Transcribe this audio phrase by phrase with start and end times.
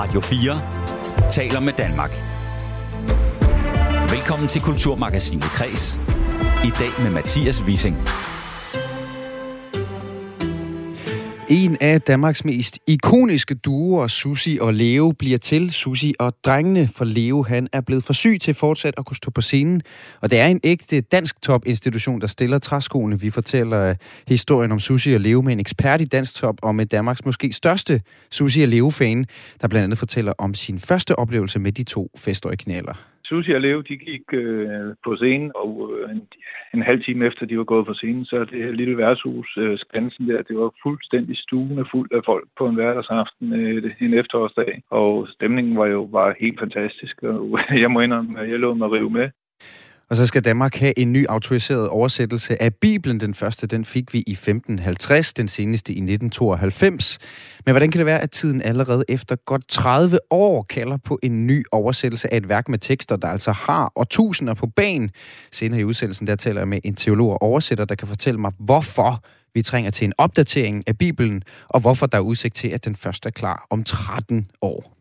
[0.00, 2.10] Radio 4 taler med Danmark.
[4.10, 5.98] Velkommen til Kulturmagasinet Kres.
[6.64, 7.96] I dag med Mathias Wissing.
[11.50, 17.04] En af Danmarks mest ikoniske duoer, Susi og Leo, bliver til Susi og drengene, for
[17.04, 19.82] Leo han er blevet for syg til fortsat at kunne stå på scenen.
[20.20, 23.20] Og det er en ægte dansk topinstitution, der stiller træskoene.
[23.20, 23.94] Vi fortæller
[24.28, 27.52] historien om Susi og Leo med en ekspert i dansk top og med Danmarks måske
[27.52, 29.26] største Susi og Leo-fan,
[29.60, 33.09] der blandt andet fortæller om sin første oplevelse med de to festoriginaler.
[33.30, 36.22] Susie og Leo, de gik øh, på scenen, og øh, en,
[36.74, 39.78] en halv time efter de var gået på scenen, så det her lille værtshus, øh,
[39.78, 44.82] Skansen der, det var fuldstændig stuende fuld af folk på en hverdagsaften øh, en efterårsdag,
[44.90, 48.92] og stemningen var jo bare helt fantastisk, og jeg må indrømme, at jeg lå mig
[48.92, 49.28] rive med.
[50.10, 53.20] Og så skal Danmark have en ny autoriseret oversættelse af Bibelen.
[53.20, 57.18] Den første, den fik vi i 1550, den seneste i 1992.
[57.66, 61.46] Men hvordan kan det være, at tiden allerede efter godt 30 år kalder på en
[61.46, 65.10] ny oversættelse af et værk med tekster, der altså har årtusinder på banen?
[65.52, 68.52] Senere i udsendelsen, der taler jeg med en teolog og oversætter, der kan fortælle mig,
[68.58, 69.24] hvorfor
[69.54, 72.94] vi trænger til en opdatering af Bibelen, og hvorfor der er udsigt til, at den
[72.94, 74.96] første er klar om 13 år.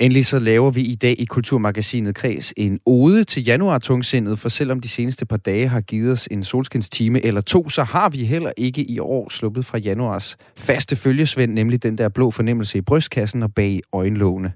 [0.00, 4.48] Endelig så laver vi i dag i Kulturmagasinet Kreds en ode til januar tungsindet, for
[4.48, 8.24] selvom de seneste par dage har givet os en solskinstime eller to, så har vi
[8.24, 12.80] heller ikke i år sluppet fra januars faste følgesvend, nemlig den der blå fornemmelse i
[12.80, 14.52] brystkassen og bag øjenlågene.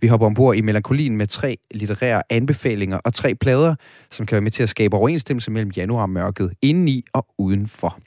[0.00, 3.74] Vi hopper ombord i melankolien med tre litterære anbefalinger og tre plader,
[4.10, 7.98] som kan være med til at skabe overensstemmelse mellem januarmørket indeni og udenfor.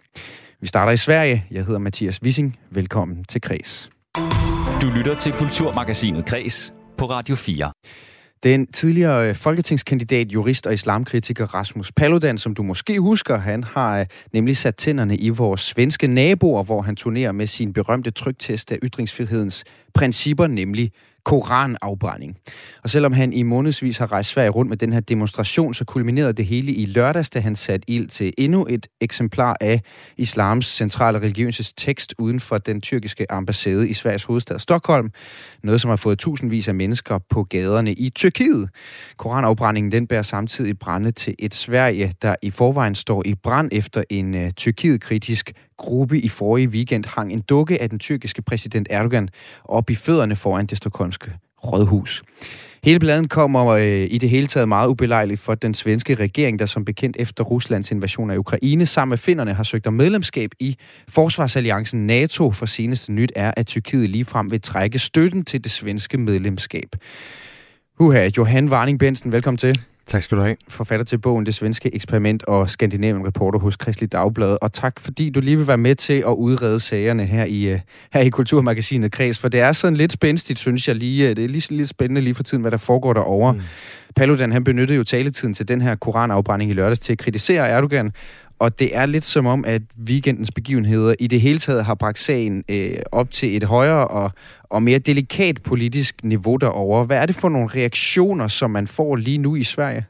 [0.62, 1.46] Vi starter i Sverige.
[1.52, 2.60] Jeg hedder Mathias Wissing.
[2.72, 3.90] Velkommen til Kreds.
[4.86, 7.72] Du lytter til Kulturmagasinet Kres på Radio 4.
[8.44, 14.00] Den tidligere øh, folketingskandidat, jurist og islamkritiker Rasmus Paludan, som du måske husker, han har
[14.00, 18.72] øh, nemlig sat tænderne i vores svenske naboer, hvor han turnerer med sin berømte trygtest
[18.72, 19.64] af ytringsfrihedens
[19.96, 20.92] principper, nemlig
[21.26, 22.38] koranafbrænding.
[22.84, 26.34] Og selvom han i månedsvis har rejst Sverige rundt med den her demonstration, så kulminerede
[26.34, 29.82] det hele i lørdags, da han satte ild til endnu et eksemplar af
[30.18, 35.12] islams centrale religiøse tekst uden for den tyrkiske ambassade i Sveriges hovedstad Stockholm.
[35.64, 38.70] Noget, som har fået tusindvis af mennesker på gaderne i Tyrkiet.
[39.18, 44.04] Koranafbrændingen den bærer samtidig brænde til et Sverige, der i forvejen står i brand efter
[44.10, 49.30] en uh, Tyrkiet-kritisk gruppe i forrige weekend hang en dukke af den tyrkiske præsident Erdogan
[49.64, 51.32] op i fødderne foran det stokholmske
[51.64, 52.24] rådhus.
[52.84, 56.66] Hele bladen kommer øh, i det hele taget meget ubelejligt for den svenske regering, der
[56.66, 60.76] som bekendt efter Ruslands invasion af Ukraine sammen med finnerne har søgt om medlemskab i
[61.08, 62.52] Forsvarsalliancen NATO.
[62.52, 66.96] For seneste nyt er, at Tyrkiet ligefrem vil trække støtten til det svenske medlemskab.
[68.00, 69.82] Uha, Johan Varning Bensen, velkommen til.
[70.08, 70.56] Tak skal du have.
[70.68, 74.58] Forfatter til bogen Det Svenske Eksperiment og Skandinavien reporter hos Kristelig Dagblad.
[74.62, 77.80] Og tak fordi du lige vil være med til at udrede sagerne her i, uh,
[78.14, 79.40] her i Kulturmagasinet Kreds.
[79.40, 81.36] For det er sådan lidt spændstigt, synes jeg lige.
[81.36, 83.54] Det er lige lidt spændende lige for tiden, hvad der foregår derovre.
[83.54, 83.62] Mm.
[84.16, 88.12] Paludan, han benyttede jo taletiden til den her koranafbrænding i lørdags til at kritisere Erdogan
[88.60, 92.20] og det er lidt som om, at weekendens begivenheder i det hele taget har bragt
[92.20, 94.32] sagen øh, op til et højere og,
[94.64, 97.04] og mere delikat politisk niveau derover.
[97.04, 100.06] Hvad er det for nogle reaktioner, som man får lige nu i Sverige?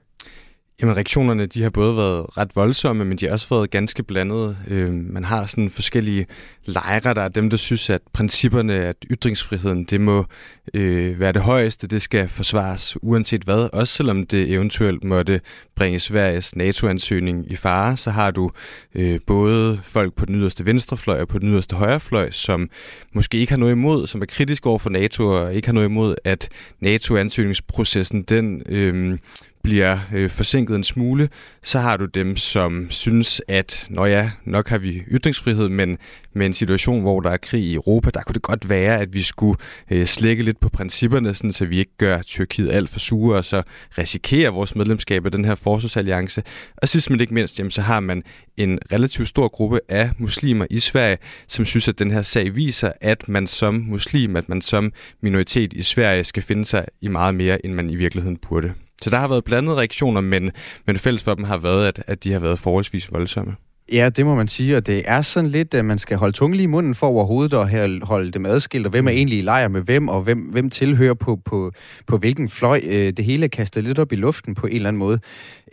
[0.82, 4.58] Jamen reaktionerne, de har både været ret voldsomme, men de har også været ganske blandede.
[4.68, 6.26] Øh, man har sådan forskellige
[6.66, 10.26] lejre, der er dem, der synes, at principperne, at ytringsfriheden, det må
[10.74, 13.70] øh, være det højeste, det skal forsvares uanset hvad.
[13.74, 15.42] Også selvom det eventuelt måtte
[15.76, 18.52] bringe Sveriges NATO-ansøgning i fare, så har du
[18.96, 22.70] øh, både folk på den yderste venstrefløj og på den yderste højrefløj, som
[23.14, 25.88] måske ikke har noget imod, som er kritisk over for NATO og ikke har noget
[25.88, 26.50] imod, at
[26.80, 28.64] NATO-ansøgningsprocessen, den...
[28.70, 29.18] Øh,
[29.66, 31.30] bliver øh, forsinket en smule,
[31.64, 35.98] så har du dem, som synes, at når ja, nok har vi ytringsfrihed, men
[36.34, 39.14] med en situation, hvor der er krig i Europa, der kunne det godt være, at
[39.14, 39.58] vi skulle
[39.92, 43.46] øh, slække lidt på principperne, sådan, så vi ikke gør Tyrkiet alt for sure, og
[43.46, 43.64] så
[43.98, 46.44] risikerer vores medlemskab af den her forsvarsalliance.
[46.78, 48.24] Og sidst men ikke mindst, jamen, så har man
[48.58, 52.92] en relativt stor gruppe af muslimer i Sverige, som synes, at den her sag viser,
[53.02, 57.36] at man som muslim, at man som minoritet i Sverige skal finde sig i meget
[57.36, 58.74] mere, end man i virkeligheden burde.
[59.06, 60.52] Så der har været blandede reaktioner, men,
[60.88, 63.56] men fælles for dem har været, at, at de har været forholdsvis voldsomme.
[63.94, 66.60] Ja, det må man sige, og det er sådan lidt, at man skal holde tungen
[66.60, 69.18] i munden for overhovedet at holde dem adskilt, og hvem er mm.
[69.18, 71.72] egentlig i lejr med hvem, og hvem, hvem tilhører på, på,
[72.08, 72.82] på hvilken fløj.
[72.84, 75.20] Øh, det hele er kastet lidt op i luften på en eller anden måde.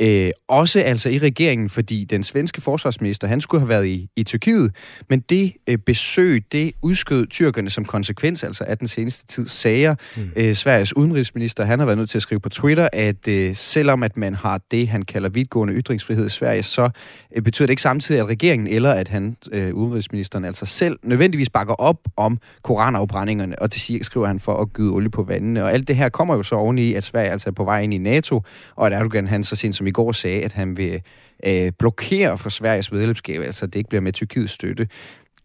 [0.00, 4.25] Øh, også altså i regeringen, fordi den svenske forsvarsminister, han skulle have været i, i
[4.25, 4.75] Tyrkiet,
[5.11, 9.94] men det øh, besøg, det udskød tyrkerne som konsekvens altså af den seneste tids sager.
[10.17, 10.31] Mm.
[10.37, 14.03] Øh, Sveriges udenrigsminister, han har været nødt til at skrive på Twitter, at øh, selvom
[14.03, 16.91] at man har det, han kalder vidtgående ytringsfrihed i Sverige, så
[17.37, 20.99] øh, betyder det ikke samt samtidig, at regeringen eller at han, øh, udenrigsministeren, altså selv
[21.02, 25.64] nødvendigvis bakker op om koranafbrændingerne, og det skriver han for at gyde olie på vandene.
[25.64, 27.94] Og alt det her kommer jo så oveni, at Sverige altså er på vej ind
[27.94, 28.43] i NATO,
[28.76, 31.02] og at Erdogan han så sent som i går sagde, at han vil
[31.46, 34.88] øh, blokere for Sveriges medlemskab, altså det ikke bliver med Tyrkiets støtte.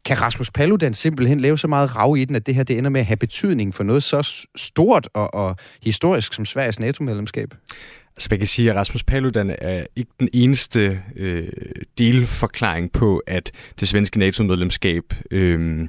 [0.05, 2.89] Kan Rasmus Paludan simpelthen lave så meget rav i den, at det her det ender
[2.89, 7.53] med at have betydning for noget så stort og, og historisk som Sveriges NATO-medlemskab?
[8.17, 11.47] Altså man kan sige, at Rasmus Paludan er ikke den eneste øh,
[11.97, 15.87] delforklaring på, at det svenske NATO-medlemskab øh,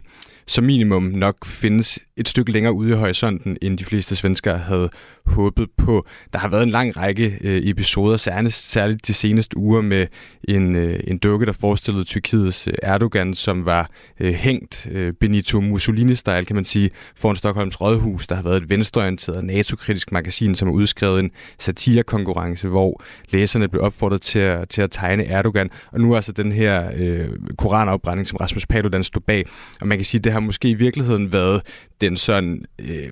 [0.48, 4.90] som minimum nok findes et stykke længere ude i horisonten, end de fleste svenskere havde
[5.26, 6.06] håbet på.
[6.32, 10.06] Der har været en lang række øh, episoder, særligt, særligt de seneste uger, med
[10.48, 13.90] en, øh, en dukke, der forestillede Tyrkiets øh, Erdogan, som var
[14.20, 18.26] øh, hængt øh, Benito Mussolini-style, kan man sige, foran Stockholms Rådhus.
[18.26, 23.82] Der har været et venstreorienteret NATO-kritisk magasin, som har udskrevet en satirekonkurrence, hvor læserne blev
[23.82, 25.70] opfordret til at, til at tegne Erdogan.
[25.92, 27.28] Og nu er altså den her øh,
[27.58, 29.44] koranafbrænding, som Rasmus Paludan stod bag.
[29.80, 31.62] Og man kan sige, at det har måske i virkeligheden været
[32.00, 33.08] den sådan, øh,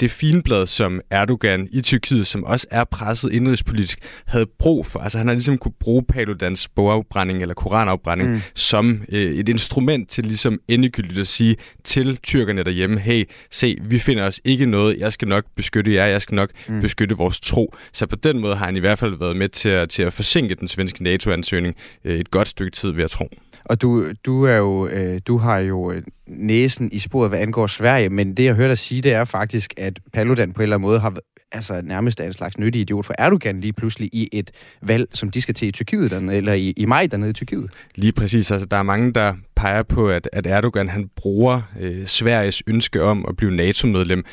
[0.00, 5.00] det finblad, som Erdogan i Tyrkiet, som også er presset indrigspolitisk, havde brug for.
[5.00, 8.40] Altså han har ligesom kunne bruge Paludans bogafbrænding eller koranafbrænding mm.
[8.54, 13.98] som øh, et instrument til ligesom endegyldigt at sige til tyrkerne derhjemme, hey, se, vi
[13.98, 16.80] finder os ikke noget, jeg skal nok beskytte jer, jeg skal nok mm.
[16.80, 17.74] beskytte vores tro.
[17.92, 20.12] Så på den måde har han i hvert fald været med til at, til at
[20.12, 21.74] forsinke den svenske NATO-ansøgning
[22.04, 23.28] øh, et godt stykke tid, vil jeg tro.
[23.64, 27.66] Og du, du, er jo, øh, du har jo øh, næsen i sporet, hvad angår
[27.66, 30.76] Sverige, men det, jeg hørte dig sige, det er faktisk, at Paludan på en eller
[30.76, 31.14] anden måde har
[31.52, 34.50] altså nærmest er en slags nyttig idiot for Erdogan lige pludselig i et
[34.82, 37.70] valg, som de skal til i Tyrkiet, dernede, eller i, i maj dernede i Tyrkiet.
[37.94, 38.50] Lige præcis.
[38.50, 43.02] Altså, der er mange, der peger på, at, at Erdogan han bruger øh, Sveriges ønske
[43.02, 44.24] om at blive NATO-medlem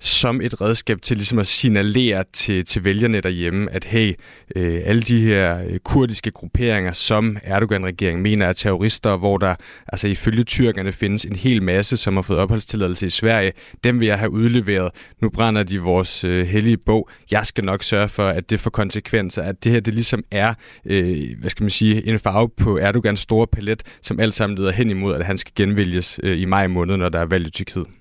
[0.00, 4.14] som et redskab til ligesom at signalere til, til vælgerne derhjemme, at hey,
[4.56, 9.54] øh, alle de her øh, kurdiske grupperinger, som Erdogan-regeringen mener er terrorister, hvor der
[9.88, 13.52] altså ifølge tyrkerne findes en hel masse, som har fået opholdstilladelse i Sverige,
[13.84, 14.90] dem vil jeg have udleveret.
[15.22, 17.10] Nu brænder de vores øh, hellige bog.
[17.30, 20.54] Jeg skal nok sørge for, at det får konsekvenser, at det her det ligesom er,
[20.84, 24.72] øh, hvad skal man sige, en farve på Erdogans store palet, som alt sammen leder
[24.72, 27.50] hen imod, at han skal genvælges øh, i maj måned, når der er valg i
[27.50, 27.97] Tyrkiet.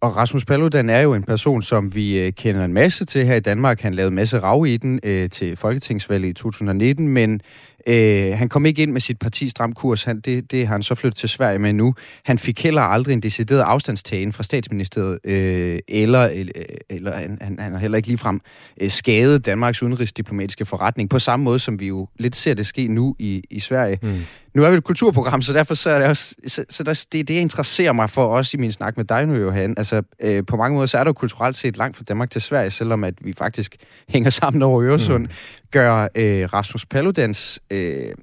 [0.00, 3.34] Og Rasmus Paludan er jo en person, som vi øh, kender en masse til her
[3.34, 3.80] i Danmark.
[3.80, 7.40] Han lavede en masse rav i den øh, til Folketingsvalget i 2019, men
[7.86, 10.04] øh, han kom ikke ind med sit parti Stram Kurs.
[10.04, 11.94] Han, det, det har han så flyttet til Sverige med nu.
[12.24, 17.38] Han fik heller aldrig en decideret afstandstagen fra statsministeriet, øh, eller, eller, øh, eller han,
[17.40, 18.40] han, han har heller ikke ligefrem
[18.80, 22.88] øh, skadet Danmarks udenrigsdiplomatiske forretning, på samme måde som vi jo lidt ser det ske
[22.88, 23.98] nu i, i Sverige.
[24.02, 24.18] Mm.
[24.58, 27.28] Nu er vi et kulturprogram, så derfor så er det også, så, så der, det,
[27.28, 29.74] det interesserer mig for os i min snak med dig nu, Johan.
[29.76, 32.40] Altså, øh, på mange måder, så er der jo kulturelt set langt fra Danmark til
[32.40, 33.76] Sverige, selvom at vi faktisk
[34.08, 35.22] hænger sammen over Øresund.
[35.22, 35.30] Mm.
[35.70, 38.14] Gør øh, Rasmus Paludans øh,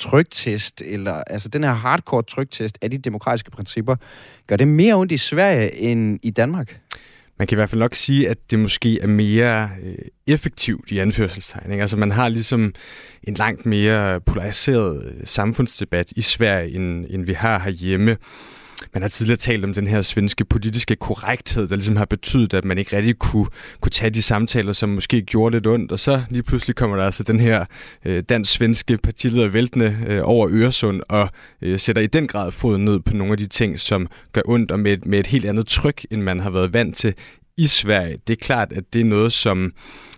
[0.00, 3.96] trygtest, eller altså den her hardcore trygtest af de demokratiske principper,
[4.46, 6.78] gør det mere ondt i Sverige end i Danmark?
[7.42, 9.94] Man kan i hvert fald nok sige, at det måske er mere øh,
[10.26, 11.80] effektivt i anførselstegning.
[11.80, 12.72] Altså man har ligesom
[13.22, 18.16] en langt mere polariseret øh, samfundsdebat i Sverige, end, end vi har herhjemme.
[18.92, 22.64] Man har tidligere talt om den her svenske politiske korrekthed, der ligesom har betydet, at
[22.64, 23.46] man ikke rigtig kunne,
[23.80, 25.92] kunne tage de samtaler, som måske gjorde lidt ondt.
[25.92, 27.64] Og så lige pludselig kommer der altså den her
[28.04, 31.28] øh, dansk-svenske partileder væltende øh, over Øresund og
[31.62, 34.70] øh, sætter i den grad foden ned på nogle af de ting, som gør ondt
[34.70, 37.14] og med, med et helt andet tryk, end man har været vant til
[37.56, 38.18] i Sverige.
[38.26, 39.72] Det er klart, at det er noget, som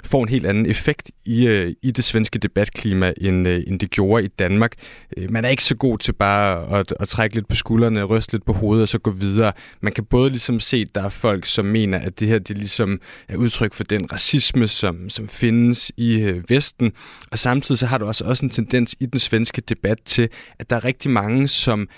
[0.05, 3.91] får en helt anden effekt i, øh, i det svenske debatklima, end, øh, end det
[3.91, 4.73] gjorde i Danmark.
[5.17, 8.33] Øh, man er ikke så god til bare at, at trække lidt på skuldrene, ryste
[8.33, 9.53] lidt på hovedet og så gå videre.
[9.81, 12.59] Man kan både ligesom se, at der er folk, som mener, at det her det
[12.59, 16.93] ligesom er udtryk for den racisme, som, som findes i øh, Vesten,
[17.33, 20.71] og samtidig så har du også, også en tendens i den svenske debat til, at
[20.71, 21.89] der er rigtig mange, som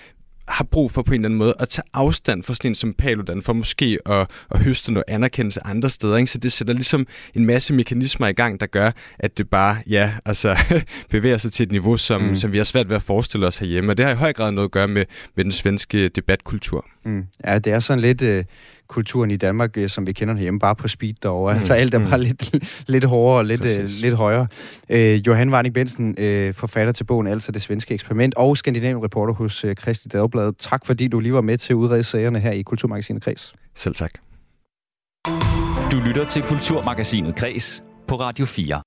[0.49, 2.95] har brug for på en eller anden måde at tage afstand fra sådan en som
[2.95, 6.17] Paludan, for måske at, at høste noget anerkendelse andre steder.
[6.17, 6.33] Ikke?
[6.33, 10.12] Så det sætter ligesom en masse mekanismer i gang, der gør, at det bare ja,
[10.25, 10.57] altså,
[11.11, 12.37] bevæger sig til et niveau, som, mm.
[12.37, 13.93] som vi har svært ved at forestille os herhjemme.
[13.93, 15.05] Og det har i høj grad noget at gøre med,
[15.37, 16.87] med den svenske debatkultur.
[17.05, 17.26] Mm.
[17.47, 18.23] Ja, det er sådan lidt...
[18.23, 18.45] Øh
[18.88, 21.52] kulturen i Danmark, øh, som vi kender herhjemme, bare på speed derovre.
[21.52, 21.59] Mm.
[21.59, 22.23] Altså alt er bare mm.
[22.23, 22.55] lidt,
[22.88, 24.47] lidt hårdere og lidt, øh, lidt højere.
[24.88, 29.35] Øh, Johan Warning Bensen, øh, forfatter til bogen Altså det svenske eksperiment, og Skandinavian reporter
[29.35, 30.52] hos øh, Christi Dagblad.
[30.59, 33.55] Tak fordi du lige var med til at udrede sagerne her i Kulturmagasinet Kreds.
[33.75, 34.11] Selv tak.
[35.93, 38.83] Du lytter til Kulturmagasinet Kreds på Radio 4.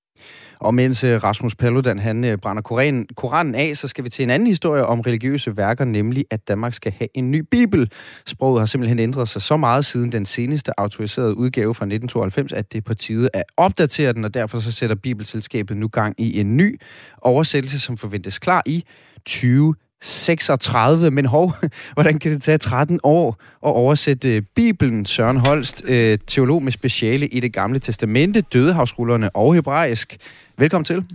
[0.59, 4.23] Og mens øh, Rasmus Paludan han øh, brænder Koranen, Koranen af, så skal vi til
[4.23, 7.91] en anden historie om religiøse værker, nemlig at Danmark skal have en ny bibel.
[8.25, 12.71] Sproget har simpelthen ændret sig så meget siden den seneste autoriserede udgave fra 1992, at
[12.71, 16.39] det er på tide at opdatere den, og derfor så sætter Bibelselskabet nu gang i
[16.39, 16.81] en ny
[17.21, 18.83] oversættelse, som forventes klar i
[19.25, 21.53] 20 36, men hov,
[21.93, 23.29] hvordan kan det tage 13 år
[23.65, 25.05] at oversætte øh, Bibelen?
[25.05, 25.83] Søren Holst,
[26.27, 30.17] teolog med speciale i det gamle testamente, dødehavsrullerne og hebraisk.
[30.59, 31.05] Velkommen til.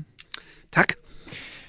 [0.72, 0.92] Tak.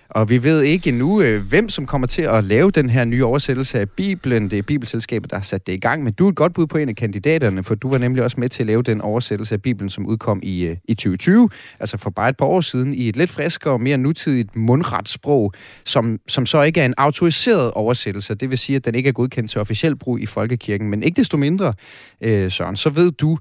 [0.10, 3.25] Og vi ved ikke endnu, øh, hvem som kommer til at lave den her nye
[3.25, 4.51] oversættelse af Bibelen.
[4.51, 6.03] Det er Bibelselskabet, der har sat det i gang.
[6.03, 8.39] Men du er et godt bud på en af kandidaterne, for du var nemlig også
[8.39, 11.50] med til at lave den oversættelse af Bibelen, som udkom i, øh, i 2020.
[11.79, 15.10] Altså for bare et par år siden, i et lidt friskere og mere nutidigt mundret
[15.10, 15.53] sprog,
[15.86, 18.36] som, som så ikke er en autoriseret oversættelse.
[18.36, 20.89] Det vil sige, at den ikke er godkendt til officiel brug i folkekirken.
[20.89, 21.74] Men ikke desto mindre,
[22.22, 23.38] øh, Søren, så ved du,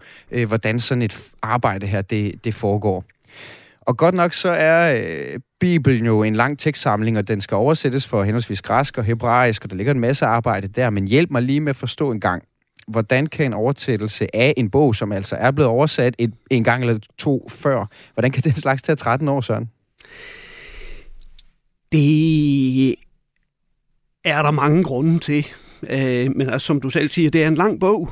[0.46, 3.04] hvordan sådan et arbejde her det, det foregår.
[3.86, 8.06] Og godt nok så er øh, Bibelen jo en lang tekstsamling, og den skal oversættes
[8.06, 11.42] for henholdsvis græsk og hebraisk, og der ligger en masse arbejde der, men hjælp mig
[11.42, 12.42] lige med at forstå en gang,
[12.88, 16.82] hvordan kan en oversættelse af en bog, som altså er blevet oversat et, en gang
[16.82, 19.70] eller to før, hvordan kan den slags tage 13 år, Søren?
[21.92, 22.94] Det
[24.24, 25.46] er der mange grunde til.
[25.90, 28.10] Øh, men altså, som du selv siger, det er en lang bog.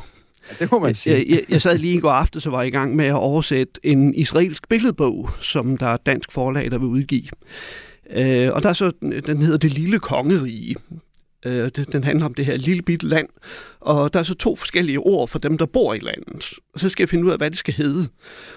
[0.59, 1.16] Det må man sige.
[1.16, 3.14] Jeg, jeg, jeg sad lige i går aften, så var jeg i gang med at
[3.14, 7.28] oversætte en israelsk billedbog, som der er dansk forlag, der vil udgive.
[8.11, 10.76] Øh, og der er så, den hedder Det Lille Kongerige.
[11.47, 13.28] Øh, den handler om det her lille bitte land,
[13.80, 16.50] og der er så to forskellige ord for dem, der bor i landet.
[16.75, 18.09] Og så skal jeg finde ud af, hvad det skal hedde.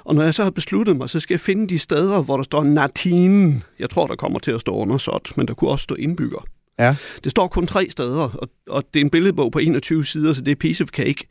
[0.04, 2.44] Og når jeg så har besluttet mig, så skal jeg finde de steder, hvor der
[2.44, 3.64] står Natin.
[3.80, 6.46] Jeg tror, der kommer til at stå undersåt, men der kunne også stå indbygger.
[6.80, 6.96] Ja.
[7.24, 10.42] Det står kun tre steder, og, og det er en billedbog på 21 sider, så
[10.42, 11.28] det er piece of cake.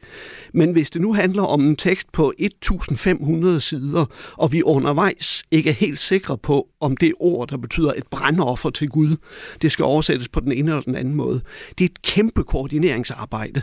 [0.54, 5.70] Men hvis det nu handler om en tekst på 1500 sider, og vi undervejs ikke
[5.70, 9.16] er helt sikre på, om det ord, der betyder et brandoffer til Gud,
[9.62, 11.40] det skal oversættes på den ene eller den anden måde,
[11.78, 13.62] det er et kæmpe koordineringsarbejde.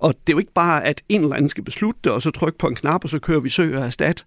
[0.00, 2.30] Og det er jo ikke bare, at en eller anden skal beslutte det, og så
[2.30, 4.24] trykke på en knap, og så kører vi søg og erstat.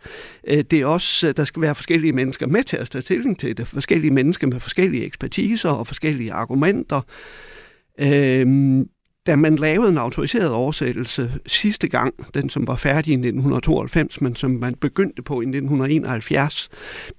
[0.48, 3.40] Øh, det er også, øh, der skal være forskellige mennesker med til at tage stilling
[3.40, 3.68] til det.
[3.68, 7.02] Forskellige mennesker med forskellige ekspertiser og forskellige argumenter.
[8.00, 8.90] Øhm,
[9.30, 14.36] da man lavede en autoriseret oversættelse sidste gang, den som var færdig i 1992, men
[14.36, 16.70] som man begyndte på i 1971,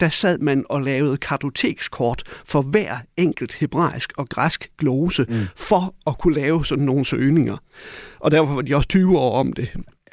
[0.00, 5.34] der sad man og lavede kartotekskort for hver enkelt hebraisk og græsk glose, mm.
[5.56, 7.56] for at kunne lave sådan nogle søgninger.
[8.20, 9.68] Og derfor var de også 20 år om det.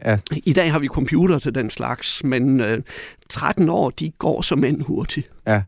[0.06, 0.18] Ja.
[0.32, 2.82] I dag har vi computer til den slags, men øh,
[3.30, 5.30] 13 år, de går som end hurtigt.
[5.48, 5.62] Ja,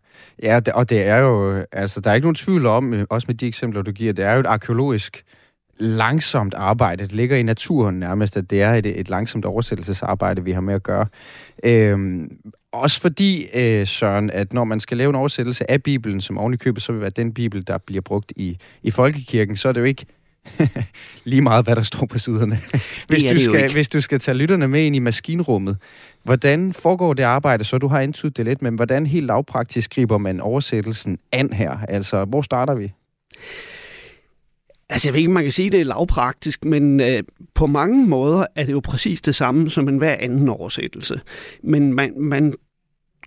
[0.43, 3.35] ja og det er jo, altså der er ikke nogen tvivl om, øh, også med
[3.35, 5.23] de eksempler, du giver, det er jo et arkeologisk
[5.79, 7.03] langsomt arbejde.
[7.03, 10.73] Det ligger i naturen nærmest, at det er et, et langsomt oversættelsesarbejde, vi har med
[10.73, 11.05] at gøre.
[11.63, 12.37] Øhm,
[12.71, 16.53] også fordi, øh, Søren, at når man skal lave en oversættelse af Bibelen, som oven
[16.53, 19.71] i købet så vil være den Bibel, der bliver brugt i, i folkekirken, så er
[19.71, 20.05] det jo ikke
[21.23, 22.59] lige meget, hvad der står på siderne.
[23.09, 25.77] hvis, du skal, hvis du skal tage lytterne med ind i maskinrummet,
[26.23, 27.63] hvordan foregår det arbejde?
[27.63, 31.77] Så du har indtydet det lidt, men hvordan helt lavpraktisk griber man oversættelsen an her?
[31.87, 32.93] Altså, hvor starter vi?
[34.89, 38.07] Altså, jeg ved ikke, man kan sige, at det er lavpraktisk, men øh, på mange
[38.07, 41.21] måder er det jo præcis det samme som en hver anden oversættelse.
[41.63, 42.53] Men man, man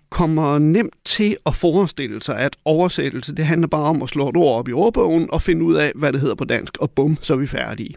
[0.09, 4.37] kommer nemt til at forestille sig, at oversættelse, det handler bare om at slå et
[4.37, 7.17] ord op i ordbogen og finde ud af, hvad det hedder på dansk, og bum,
[7.21, 7.95] så er vi færdige.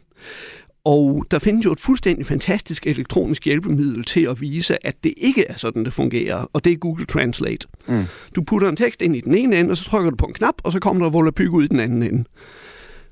[0.84, 5.44] Og der findes jo et fuldstændig fantastisk elektronisk hjælpemiddel til at vise, at det ikke
[5.46, 7.68] er sådan, det fungerer, og det er Google Translate.
[7.88, 8.04] Mm.
[8.36, 10.34] Du putter en tekst ind i den ene ende, og så trykker du på en
[10.34, 12.24] knap, og så kommer der volapyk ud i den anden ende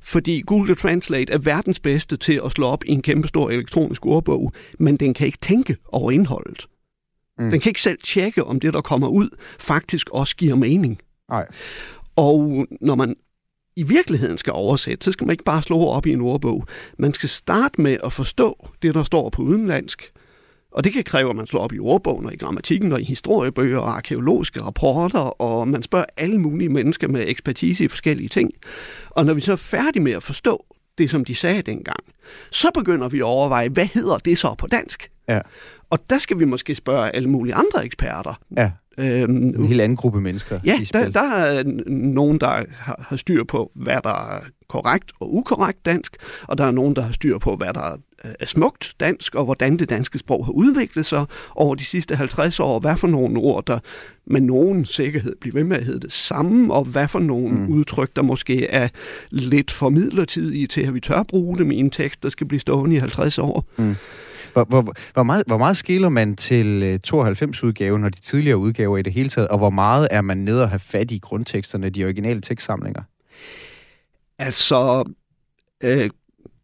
[0.05, 4.53] fordi Google Translate er verdens bedste til at slå op i en kæmpestor elektronisk ordbog,
[4.79, 6.67] men den kan ikke tænke over indholdet.
[7.39, 7.51] Mm.
[7.51, 10.99] Den kan ikke selv tjekke, om det, der kommer ud, faktisk også giver mening.
[11.31, 11.47] Nej.
[12.17, 13.17] Og når man
[13.77, 16.67] i virkeligheden skal oversætte, så skal man ikke bare slå op i en ordbog.
[16.99, 20.13] Man skal starte med at forstå det, der står på udenlandsk,
[20.75, 23.05] og det kan kræve, at man slår op i ordbogen og i grammatikken og i
[23.05, 28.51] historiebøger og arkeologiske rapporter, og man spørger alle mulige mennesker med ekspertise i forskellige ting.
[29.11, 30.65] Og når vi så er færdige med at forstå
[30.99, 32.01] det, som de sagde dengang,
[32.51, 35.11] så begynder vi at overveje, hvad hedder det så på dansk?
[35.29, 35.41] Ja.
[35.91, 38.35] Og der skal vi måske spørge alle mulige andre eksperter.
[38.57, 38.71] Ja.
[38.99, 43.45] Øhm, en helt anden gruppe mennesker Ja, der, der er nogen, der har, har styr
[43.45, 47.57] på, hvad der korrekt og ukorrekt dansk, og der er nogen, der har styr på,
[47.57, 47.97] hvad der
[48.41, 51.25] er smukt dansk, og hvordan det danske sprog har udviklet sig
[51.55, 53.79] over de sidste 50 år, hvad for nogle ord, der
[54.27, 57.69] med nogen sikkerhed bliver ved med at hedde det samme, og hvad for nogle mm.
[57.69, 58.89] udtryk, der måske er
[59.31, 62.61] lidt for midlertidige til, at vi tør bruge dem i en tekst, der skal blive
[62.61, 63.65] stående i 50 år.
[63.79, 63.95] Mm.
[64.55, 68.99] Hvor, hvor, hvor, meget, hvor meget skiller man til øh, 92-udgaven og de tidligere udgaver
[68.99, 71.91] i det hele taget, og hvor meget er man nede og have fat i grundteksterne,
[71.91, 73.03] de originale tekstsamlinger?
[74.39, 75.05] Altså,
[75.81, 76.11] øh,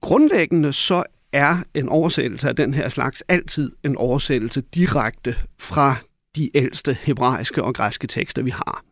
[0.00, 5.96] grundlæggende så er en oversættelse af den her slags altid en oversættelse direkte fra
[6.36, 8.84] de ældste hebraiske og græske tekster, vi har.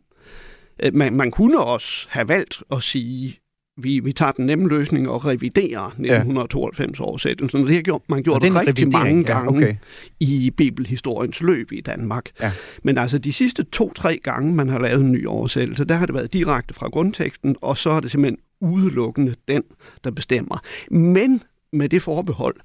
[0.83, 3.39] Øh, man, man kunne også have valgt at sige,
[3.79, 7.67] vi, vi tager den nemme løsning og reviderer 1992 oversættelsen.
[7.67, 9.75] Det har gjort, man gjort det rigtig mange gange ja, okay.
[10.21, 12.31] i bibelhistoriens løb i Danmark.
[12.41, 12.53] Ja.
[12.83, 16.15] Men altså de sidste to-tre gange, man har lavet en ny oversættelse, der har det
[16.15, 19.63] været direkte fra grundteksten, og så er det simpelthen udelukkende den,
[20.05, 20.63] der bestemmer.
[20.91, 21.43] Men
[21.73, 22.57] med det forbehold,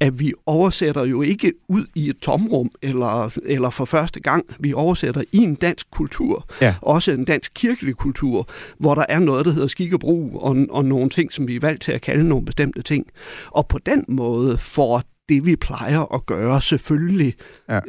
[0.00, 4.46] at vi oversætter jo ikke ud i et tomrum eller, eller for første gang.
[4.60, 6.74] Vi oversætter i en dansk kultur, ja.
[6.82, 10.56] også en dansk kirkelig kultur, hvor der er noget, der hedder skik og brug, og,
[10.70, 13.06] og nogle ting, som vi er valgt til at kalde nogle bestemte ting.
[13.50, 17.34] Og på den måde får det, vi plejer at gøre, selvfølgelig
[17.68, 17.80] ja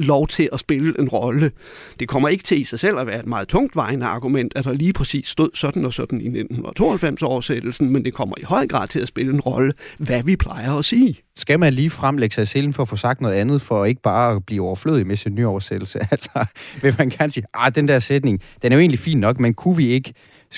[0.00, 1.52] lov til at spille en rolle.
[2.00, 4.64] Det kommer ikke til i sig selv at være et meget tungt vejende argument, at
[4.64, 8.88] der lige præcis stod sådan og sådan i 1992-oversættelsen, men det kommer i høj grad
[8.88, 11.18] til at spille en rolle, hvad vi plejer at sige.
[11.36, 14.36] Skal man lige fremlægge sig selv for at få sagt noget andet, for ikke bare
[14.36, 15.98] at blive overflødig med sin nye oversættelse?
[16.10, 16.44] Altså,
[16.82, 19.40] vil man gerne sige, at ah, den der sætning, den er jo egentlig fin nok,
[19.40, 20.14] men kunne vi ikke,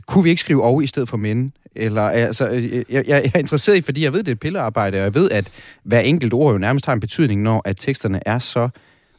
[0.07, 1.53] kunne vi ikke skrive over i stedet for men?
[1.77, 4.41] Eller, altså, øh, øh, jeg, jeg er interesseret i, fordi jeg ved, det er et
[4.41, 5.51] pillearbejde, og jeg ved, at
[5.85, 8.69] hver enkelt ord jo nærmest har en betydning, når at teksterne er så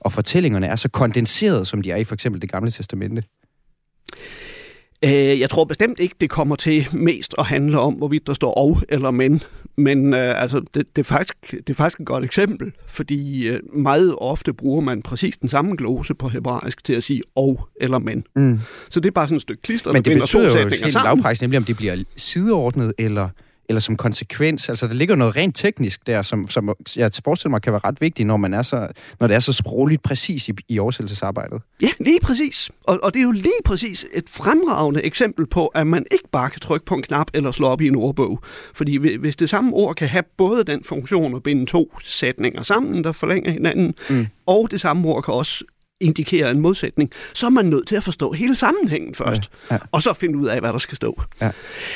[0.06, 3.24] og fortællingerne er så kondenseret, som de er i for eksempel det gamle testamente?
[5.04, 8.54] Øh, jeg tror bestemt ikke, det kommer til mest at handle om, hvorvidt der står
[8.54, 9.42] og eller men.
[9.78, 13.60] Men øh, altså, det, det, er faktisk, det er faktisk et godt eksempel, fordi øh,
[13.74, 18.00] meget ofte bruger man præcis den samme glose på hebraisk til at sige og eller
[18.00, 18.24] men.
[18.36, 18.60] Mm.
[18.90, 21.58] Så det er bare sådan et stykke klister, Men det betyder jo helt lavpræs, nemlig
[21.58, 23.30] om det bliver sideordnet eller
[23.70, 24.70] eller som konsekvens?
[24.70, 28.02] Altså, der ligger noget rent teknisk der, som, som jeg forestiller mig kan være ret
[28.02, 28.88] vigtigt, når, man er så,
[29.20, 31.62] når det er så sprogligt præcis i, i oversættelsesarbejdet.
[31.82, 32.72] Ja, lige præcis.
[32.84, 36.50] Og, og det er jo lige præcis et fremragende eksempel på, at man ikke bare
[36.50, 38.40] kan trykke på en knap eller slå op i en ordbog.
[38.74, 43.04] Fordi hvis det samme ord kan have både den funktion at binde to sætninger sammen,
[43.04, 44.28] der forlænger hinanden, mm.
[44.46, 45.64] og det samme ord kan også
[46.04, 49.80] indikerer en modsætning, så er man nødt til at forstå hele sammenhængen først, ja, ja.
[49.92, 51.22] og så finde ud af, hvad der skal stå.
[51.42, 51.52] Ja.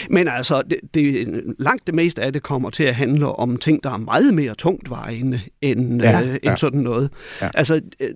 [0.10, 1.28] Men altså, det, det,
[1.60, 4.56] langt det meste af det kommer til at handle om ting, der er meget mere
[4.56, 6.56] tungtvejende end, ja, øh, end ja.
[6.56, 7.10] sådan noget.
[7.42, 7.50] Ja.
[7.54, 8.10] Altså, øh,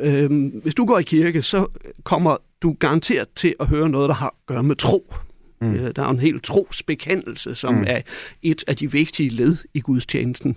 [0.00, 1.66] øh, hvis du går i kirke, så
[2.04, 5.14] kommer du garanteret til at høre noget, der har at gøre med tro.
[5.60, 5.74] Mm.
[5.74, 7.84] Øh, der er en helt trosbekendelse, som mm.
[7.86, 8.00] er
[8.42, 10.56] et af de vigtige led i gudstjenesten.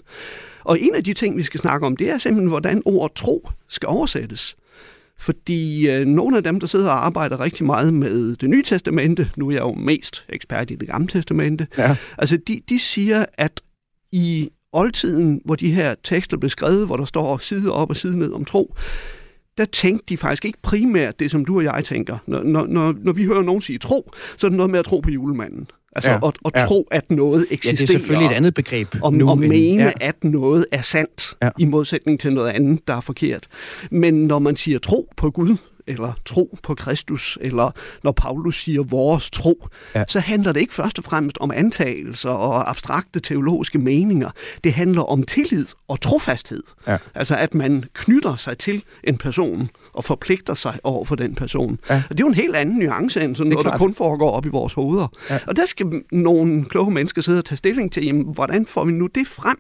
[0.64, 3.50] Og en af de ting, vi skal snakke om, det er simpelthen, hvordan ord tro
[3.68, 4.56] skal oversættes.
[5.22, 9.32] Fordi øh, nogle af dem, der sidder og arbejder rigtig meget med det nye testamente,
[9.38, 11.96] nu er jeg jo mest ekspert i det gamle testamente, ja.
[12.18, 13.62] altså de, de siger, at
[14.12, 18.20] i oldtiden, hvor de her tekster blev skrevet, hvor der står side op og side
[18.20, 18.76] ned om tro,
[19.58, 22.18] der tænkte de faktisk ikke primært det, som du og jeg tænker.
[22.28, 25.00] Når, når, når vi hører nogen sige tro, så er det noget med at tro
[25.00, 25.68] på julemanden.
[25.96, 26.66] Altså ja, at, at ja.
[26.66, 27.74] tro, at noget eksisterer.
[27.74, 28.88] Ja, det er selvfølgelig et andet begreb.
[29.02, 29.92] Og, nu, og mene, ja.
[30.00, 31.50] at noget er sandt, ja.
[31.60, 33.48] i modsætning til noget andet, der er forkert.
[33.92, 37.72] Men når man siger tro på Gud, eller tro på Kristus, eller
[38.04, 40.04] når Paulus siger vores tro, ja.
[40.08, 44.30] så handler det ikke først og fremmest om antagelser og abstrakte teologiske meninger.
[44.64, 46.64] Det handler om tillid og trofasthed.
[46.88, 46.98] Ja.
[47.16, 51.80] Altså at man knytter sig til en person og forpligter sig over for den person.
[51.90, 52.04] Ja.
[52.10, 54.46] Og det er jo en helt anden nuance end sådan noget, der kun foregår op
[54.46, 55.08] i vores hoveder.
[55.30, 55.40] Ja.
[55.48, 58.92] Og der skal nogle kloge mennesker sidde og tage stilling til, jamen, hvordan får vi
[58.92, 59.58] nu det frem?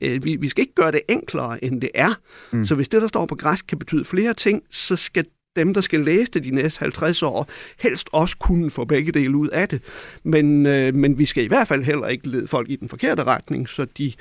[0.00, 2.20] Øh, vi, vi skal ikke gøre det enklere, end det er.
[2.52, 2.66] Mm.
[2.66, 5.24] Så hvis det, der står på græsk, kan betyde flere ting, så skal
[5.56, 9.36] dem, der skal læse det de næste 50 år, helst også kunne få begge dele
[9.36, 9.82] ud af det.
[10.22, 13.24] Men, øh, men vi skal i hvert fald heller ikke lede folk i den forkerte
[13.24, 14.12] retning, så de,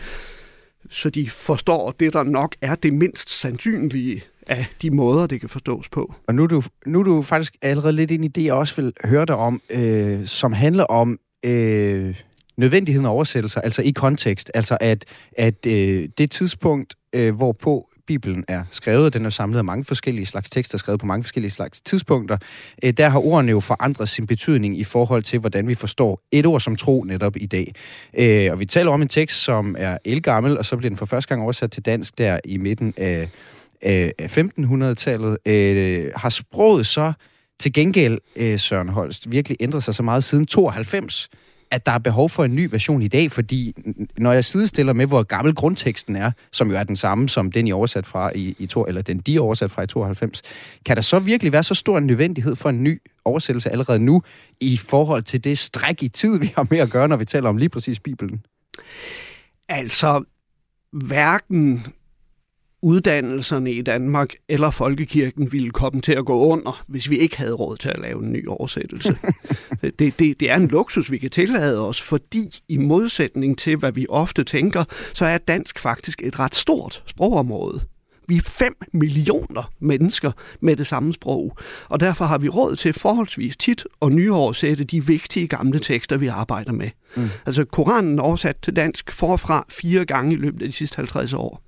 [0.90, 5.50] så de forstår det, der nok er det mindst sandsynlige af de måder, det kan
[5.50, 6.14] forstås på.
[6.28, 8.82] Og nu er du, nu er du faktisk allerede lidt ind i det, jeg også
[8.82, 12.16] vil høre dig om, øh, som handler om øh,
[12.58, 14.52] nødvendigheden af oversættelser, altså i kontekst.
[14.54, 15.06] Altså at,
[15.38, 20.26] at øh, det tidspunkt, øh, hvorpå Bibelen er skrevet, den er samlet af mange forskellige
[20.26, 22.38] slags tekster, skrevet på mange forskellige slags tidspunkter,
[22.84, 26.46] øh, der har ordene jo forandret sin betydning i forhold til, hvordan vi forstår et
[26.46, 27.74] ord som tro netop i dag.
[28.18, 31.06] Øh, og vi taler om en tekst, som er elgammel, og så bliver den for
[31.06, 33.30] første gang oversat til dansk der i midten af,
[33.82, 35.38] af 1500-tallet.
[35.46, 37.14] Øh, har sproget så
[37.60, 41.30] til gengæld, øh, Søren Holst, virkelig ændret sig så meget siden 92,
[41.72, 43.74] at der er behov for en ny version i dag, fordi
[44.18, 47.68] når jeg sidestiller med, hvor gammel grundteksten er, som jo er den samme som den,
[47.68, 50.42] I oversat fra i, i to, eller den, de er oversat fra i 92,
[50.86, 54.22] kan der så virkelig være så stor en nødvendighed for en ny oversættelse allerede nu,
[54.60, 57.50] i forhold til det stræk i tid, vi har med at gøre, når vi taler
[57.50, 58.42] om lige præcis Bibelen?
[59.70, 60.24] Altså,
[60.92, 61.86] hverken
[62.82, 67.54] uddannelserne i Danmark eller folkekirken ville komme til at gå under, hvis vi ikke havde
[67.54, 69.18] råd til at lave en ny oversættelse.
[70.00, 73.92] det, det, det er en luksus, vi kan tillade os, fordi i modsætning til, hvad
[73.92, 77.82] vi ofte tænker, så er dansk faktisk et ret stort sprogområde.
[78.30, 81.58] Vi er 5 millioner mennesker med det samme sprog,
[81.90, 86.28] og derfor har vi råd til forholdsvis tit at nyoversætte de vigtige gamle tekster, vi
[86.28, 86.90] arbejder med.
[87.16, 87.30] Mm.
[87.46, 91.34] Altså Koranen er oversat til dansk forfra fire gange i løbet af de sidste 50
[91.34, 91.67] år.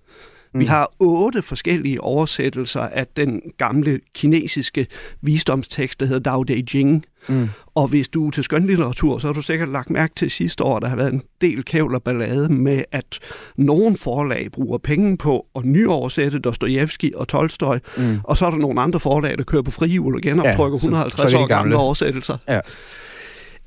[0.54, 0.60] Mm.
[0.60, 4.88] Vi har otte forskellige oversættelser af den gamle kinesiske
[5.22, 7.06] visdomstekst, der hedder Dao De Jing.
[7.30, 7.50] Mm.
[7.76, 10.80] Og hvis du er til skønlitteratur, så har du sikkert lagt mærke til sidste år,
[10.80, 13.20] der har været en del kævler ballade med, at
[13.58, 18.20] nogen forlag bruger penge på at nyoversætte Dostojevski og Tolstoy, mm.
[18.24, 21.34] og så er der nogle andre forlag, der kører på frihjul og genoptrykker ja, 150
[21.34, 22.38] år gamle oversættelser.
[22.48, 22.60] Ja.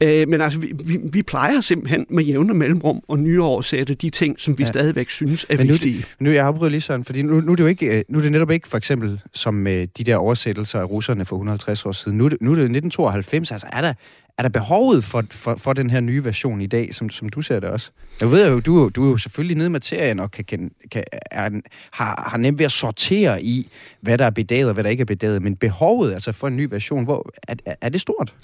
[0.02, 4.40] Øh, men altså, vi, vi, vi plejer simpelthen med jævne mellemrum at nyoversætte de ting,
[4.40, 4.68] som vi ja.
[4.68, 6.04] stadigvæk synes er men nu, vigtige.
[6.20, 8.22] Nu, jeg afbryder lige sådan, fordi nu, nu, er det jo ikke, øh, nu er
[8.22, 11.92] det netop ikke for eksempel som med de der oversættelser af russerne for 150 år
[11.92, 12.18] siden.
[12.18, 13.92] Nu, nu er det 1992, altså er der,
[14.38, 17.42] er der behovet for, for, for den her nye version i dag, som, som du
[17.42, 17.90] ser det også?
[18.20, 21.04] Jeg ved jo, du, du er jo selvfølgelig nede i materien og kan, kan, kan,
[21.30, 21.50] er,
[21.90, 25.00] har, har nemt ved at sortere i, hvad der er bedaget og hvad der ikke
[25.00, 28.34] er bedaget, men behovet altså for en ny version, hvor, er, er det stort?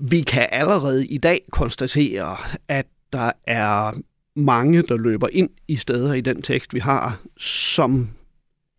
[0.00, 2.36] Vi kan allerede i dag konstatere,
[2.68, 3.92] at der er
[4.36, 8.08] mange, der løber ind i steder i den tekst, vi har, som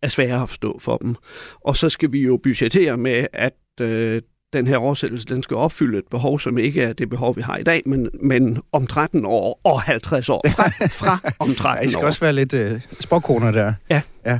[0.02, 1.14] er svære at forstå for dem.
[1.60, 5.98] Og så skal vi jo budgettere med, at øh, den her oversættelse, den skal opfylde
[5.98, 9.24] et behov, som ikke er det behov, vi har i dag, men, men om 13
[9.24, 10.44] år og 50 år.
[10.48, 10.68] Fra,
[11.04, 11.80] fra om 13 år.
[11.80, 12.06] Ja, I skal år.
[12.06, 13.72] også være lidt øh, spåkoner der.
[13.90, 14.00] Ja.
[14.26, 14.38] ja.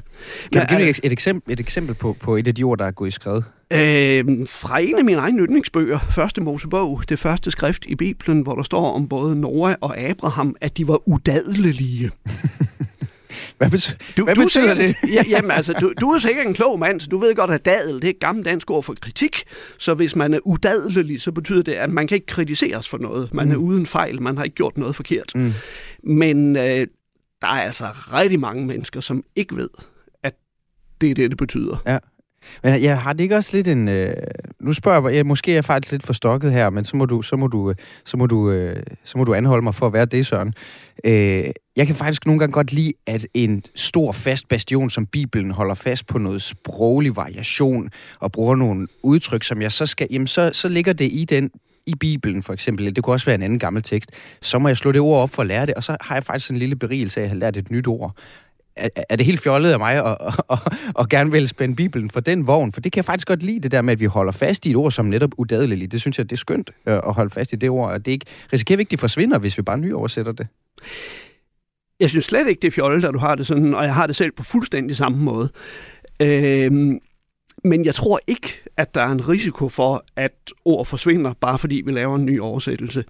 [0.53, 2.79] Kan men, du give et, et, eksempel, et eksempel på, på et af de ord,
[2.79, 3.42] der er gået i skred?
[3.70, 8.55] Øh, fra en af mine egne yndlingsbøger, Første Mosebog, det første skrift i Bibelen, hvor
[8.55, 12.11] der står om både Noah og Abraham, at de var udadlelige.
[13.59, 15.11] Hvad, betyder, du, hvad du betyder sikkert, det?
[15.12, 17.64] ja, jamen, altså, du, du er sikkert en klog mand, så du ved godt, at
[17.64, 19.45] dadel det er et gammelt dansk ord for kritik.
[19.79, 23.35] Så hvis man er udadelig, så betyder det, at man kan ikke kritiseres for noget.
[23.35, 23.53] Man mm.
[23.53, 25.33] er uden fejl, man har ikke gjort noget forkert.
[25.35, 25.53] Mm.
[26.05, 26.87] Men øh,
[27.42, 29.71] der er altså rigtig mange mennesker, som ikke ved,
[30.23, 30.35] at
[31.01, 31.83] det er det, det betyder.
[31.87, 31.99] Ja.
[32.62, 33.88] Men jeg har det ikke også lidt en...
[33.88, 34.14] Øh,
[34.62, 37.07] nu spørger jeg, ja, måske er jeg faktisk lidt for stokket her, men så må
[37.07, 39.87] du, så må du, øh, så må du, øh, så må du anholde mig for
[39.87, 40.55] at være det, Søren.
[41.05, 41.44] Øh,
[41.77, 45.75] jeg kan faktisk nogle gange godt lide, at en stor fast bastion som Bibelen holder
[45.75, 50.07] fast på noget sproglig variation og bruger nogle udtryk, som jeg så skal...
[50.11, 51.51] Jamen, så, så ligger det i den
[51.87, 54.77] i Bibelen for eksempel, det kunne også være en anden gammel tekst, så må jeg
[54.77, 56.77] slå det ord op for at lære det, og så har jeg faktisk en lille
[56.77, 58.16] berigelse af at have lært et nyt ord
[58.76, 60.58] er, er det helt fjollet af mig at, at, at,
[60.98, 62.72] at gerne vil spænde Bibelen for den vogn?
[62.72, 64.70] For det kan jeg faktisk godt lide, det der med, at vi holder fast i
[64.70, 65.92] et ord som netop udadeligt.
[65.92, 68.12] Det synes jeg, det er skønt øh, at holde fast i det ord, og det
[68.12, 70.46] ikke, risikerer vi ikke, det forsvinder, hvis vi bare nyoversætter det.
[72.00, 74.06] Jeg synes slet ikke, det er fjollet, at du har det sådan, og jeg har
[74.06, 75.48] det selv på fuldstændig samme måde.
[76.20, 77.00] Øhm,
[77.64, 80.32] men jeg tror ikke, at der er en risiko for, at
[80.64, 83.04] ord forsvinder, bare fordi vi laver en ny oversættelse.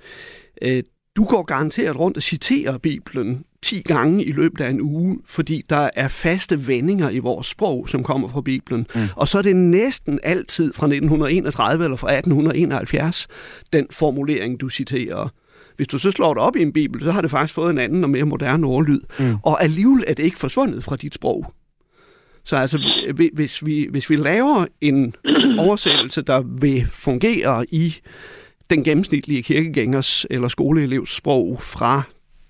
[0.63, 0.83] Øh,
[1.17, 5.65] du går garanteret rundt og citerer Bibelen 10 gange i løbet af en uge, fordi
[5.71, 8.87] der er faste vendinger i vores sprog, som kommer fra Bibelen.
[8.95, 9.01] Mm.
[9.17, 13.29] Og så er det næsten altid fra 1931 eller fra 1871,
[13.73, 15.29] den formulering, du citerer.
[15.77, 17.79] Hvis du så slår det op i en bibel, så har det faktisk fået en
[17.79, 19.01] anden og mere moderne ordlyd.
[19.19, 19.37] Mm.
[19.43, 21.53] Og alligevel er det ikke forsvundet fra dit sprog.
[22.45, 22.79] Så altså,
[23.33, 25.15] hvis vi, hvis vi laver en
[25.59, 27.95] oversættelse, der vil fungere i
[28.73, 32.03] den gennemsnitlige kirkegængers eller skoleelevs sprog fra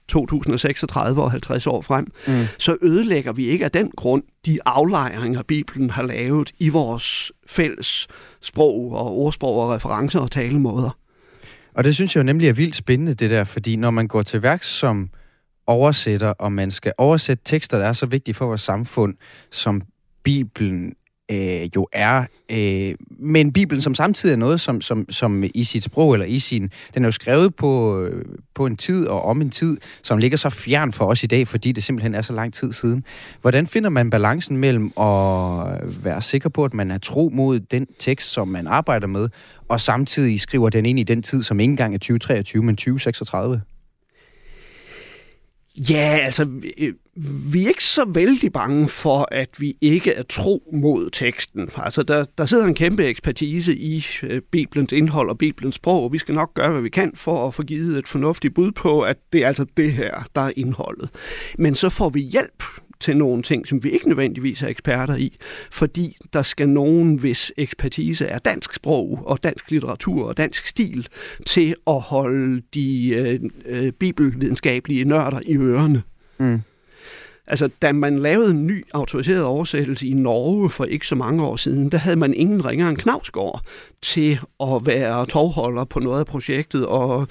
[0.09, 2.45] 2036 og 50 år frem, mm.
[2.59, 8.09] så ødelægger vi ikke af den grund de aflejringer, Bibelen har lavet i vores fælles
[8.41, 10.99] sprog og ordsprog og referencer og talemåder.
[11.75, 14.23] Og det synes jeg jo nemlig er vildt spændende, det der, fordi når man går
[14.23, 15.11] til værks som
[15.67, 19.15] oversætter, og man skal oversætte tekster, der er så vigtige for vores samfund,
[19.51, 19.83] som
[20.23, 20.95] Bibelen
[21.33, 22.25] øh, jo er.
[22.53, 26.39] Øh, men Bibelen som samtidig er noget, som, som, som i sit sprog, eller i
[26.39, 26.71] sin...
[26.95, 30.39] Den er jo skrevet på, øh, på en tid og om en tid, som ligger
[30.39, 33.05] så fjern for os i dag, fordi det simpelthen er så lang tid siden.
[33.41, 37.87] Hvordan finder man balancen mellem at være sikker på, at man er tro mod den
[37.99, 39.29] tekst, som man arbejder med,
[39.69, 43.61] og samtidig skriver den ind i den tid, som ikke engang er 2023, men 2036?
[45.77, 46.47] Ja, altså,
[46.79, 46.95] øh,
[47.53, 51.69] vi er ikke så vældig bange for, at vi ikke er tro mod teksten.
[51.77, 56.13] Altså, der, der sidder en kæmpe ekspertise i øh, Bibelens indhold og Bibelens sprog, og
[56.13, 59.01] vi skal nok gøre, hvad vi kan for at få givet et fornuftigt bud på,
[59.01, 61.11] at det er altså det her, der er indholdet.
[61.59, 62.65] Men så får vi hjælp
[63.03, 65.37] til nogle ting, som vi ikke nødvendigvis er eksperter i,
[65.71, 71.09] fordi der skal nogen, hvis ekspertise er dansk sprog og dansk litteratur og dansk stil,
[71.47, 76.03] til at holde de øh, øh, bibelvidenskabelige nørder i ørerne.
[76.39, 76.61] Mm.
[77.47, 81.57] Altså, da man lavede en ny autoriseret oversættelse i Norge for ikke så mange år
[81.57, 83.65] siden, der havde man ingen ringere end Knavsgaard
[84.03, 87.29] til at være tovholder på noget af projektet og,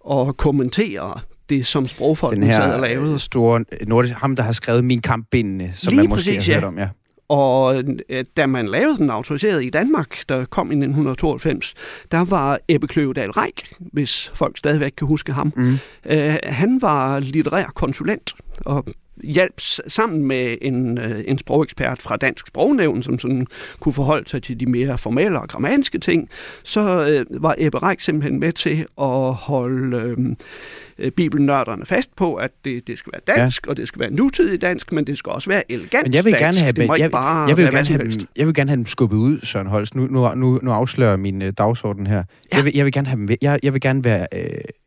[0.00, 1.20] og kommentere
[1.56, 3.18] det, som sprogfolk Den her sad og lavede.
[3.18, 6.60] store nordisk, ham der har skrevet Min kampbindende, som Lige man måske præcis, har ja.
[6.60, 6.88] hørt om, ja.
[7.28, 11.74] Og øh, da man lavede den autoriseret i Danmark, der kom i 1992,
[12.12, 15.52] der var Ebbe Kløvedal Reik, hvis folk stadigvæk kan huske ham.
[15.56, 15.78] Mm.
[16.06, 18.84] Øh, han var litterær konsulent og
[19.24, 23.46] hjalp sammen med en, øh, en sprogekspert fra Dansk Sprognævn, som sådan
[23.80, 26.28] kunne forholde sig til de mere formelle og grammatiske ting,
[26.62, 30.16] så øh, var Ebbe Reik simpelthen med til at holde øh,
[30.98, 33.70] øh, bibelnørderne fast på, at det, det skal være dansk, ja.
[33.70, 36.32] og det skal være nutidig dansk, men det skal også være elegant Men jeg vil
[36.32, 38.70] gerne have, det må jeg, ikke bare jeg, vil gerne have dem, jeg vil gerne
[38.70, 39.94] have dem skubbet ud, Søren Holst.
[39.94, 42.16] Nu, nu, nu, nu afslører min øh, dagsorden her.
[42.52, 42.56] Ja.
[42.56, 44.40] Jeg, vil, jeg vil gerne have dem, jeg, jeg vil gerne være, øh,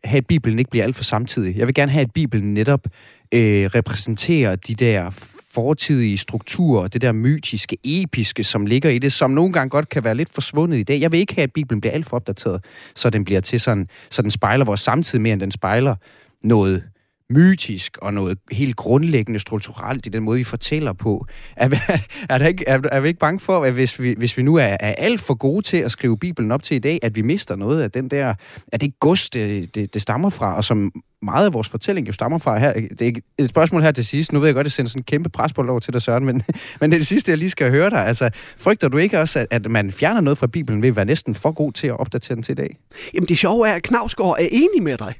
[0.04, 1.58] have, at Bibelen ikke bliver alt for samtidig.
[1.58, 2.88] Jeg vil gerne have, at Bibelen netop
[3.34, 5.12] øh, repræsenterer de der
[5.54, 10.04] fortidige strukturer, det der mytiske, episke, som ligger i det, som nogle gange godt kan
[10.04, 11.02] være lidt forsvundet i dag.
[11.02, 13.88] Jeg vil ikke have, at Bibelen bliver alt for opdateret, så den bliver til sådan,
[14.10, 15.96] så den spejler vores samtid mere, end den spejler
[16.44, 16.84] noget
[17.30, 21.26] mytisk og noget helt grundlæggende strukturelt i den måde, vi fortæller på.
[21.56, 21.78] Er, vi-
[22.30, 24.56] er, der ikke, er, er vi ikke bange for, at hvis vi, hvis vi nu
[24.56, 27.22] er, er alt for gode til at skrive Bibelen op til i dag, at vi
[27.22, 28.34] mister noget af den der,
[28.74, 32.14] af det gods, det, det, det stammer fra, og som meget af vores fortælling jo
[32.14, 32.74] stammer fra her.
[32.74, 34.32] Det er et spørgsmål her til sidst.
[34.34, 36.26] Nu ved jeg godt, at det sender sådan en kæmpe presbold over til dig, Søren,
[36.26, 36.36] men,
[36.82, 38.06] men det er det sidste, jeg lige skal høre dig.
[38.06, 41.06] Altså, frygter du ikke også, at, at man fjerner noget fra Bibelen ved at være
[41.06, 42.78] næsten for god til at opdatere den til i dag?
[43.14, 45.14] Jamen det sjove er, at Knavsgaard er enig med dig.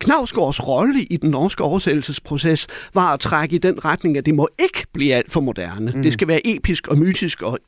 [0.00, 4.48] Knavsgaards rolle i den norske oversættelsesproces var at trække i den retning, at det må
[4.58, 5.92] ikke blive alt for moderne.
[5.94, 6.02] Mm.
[6.02, 7.58] Det skal være episk og mytisk og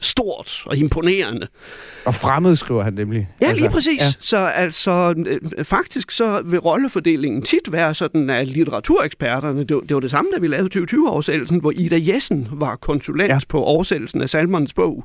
[0.00, 1.46] stort og imponerende.
[2.04, 3.28] Og fremmed skriver han nemlig.
[3.42, 4.00] Ja, altså, lige præcis.
[4.00, 4.04] Ja.
[4.04, 4.10] Ja.
[4.20, 5.14] Så altså,
[5.58, 10.10] øh, faktisk så vil rollefordelingen tit være sådan, at litteratureksperterne, det, var- det var det
[10.10, 13.34] samme, da vi lavede 2020-oversættelsen, hvor Ida Jessen var konsulent Ja.
[13.34, 13.40] ja.
[13.48, 15.04] på oversættelsen af Salmernes bog.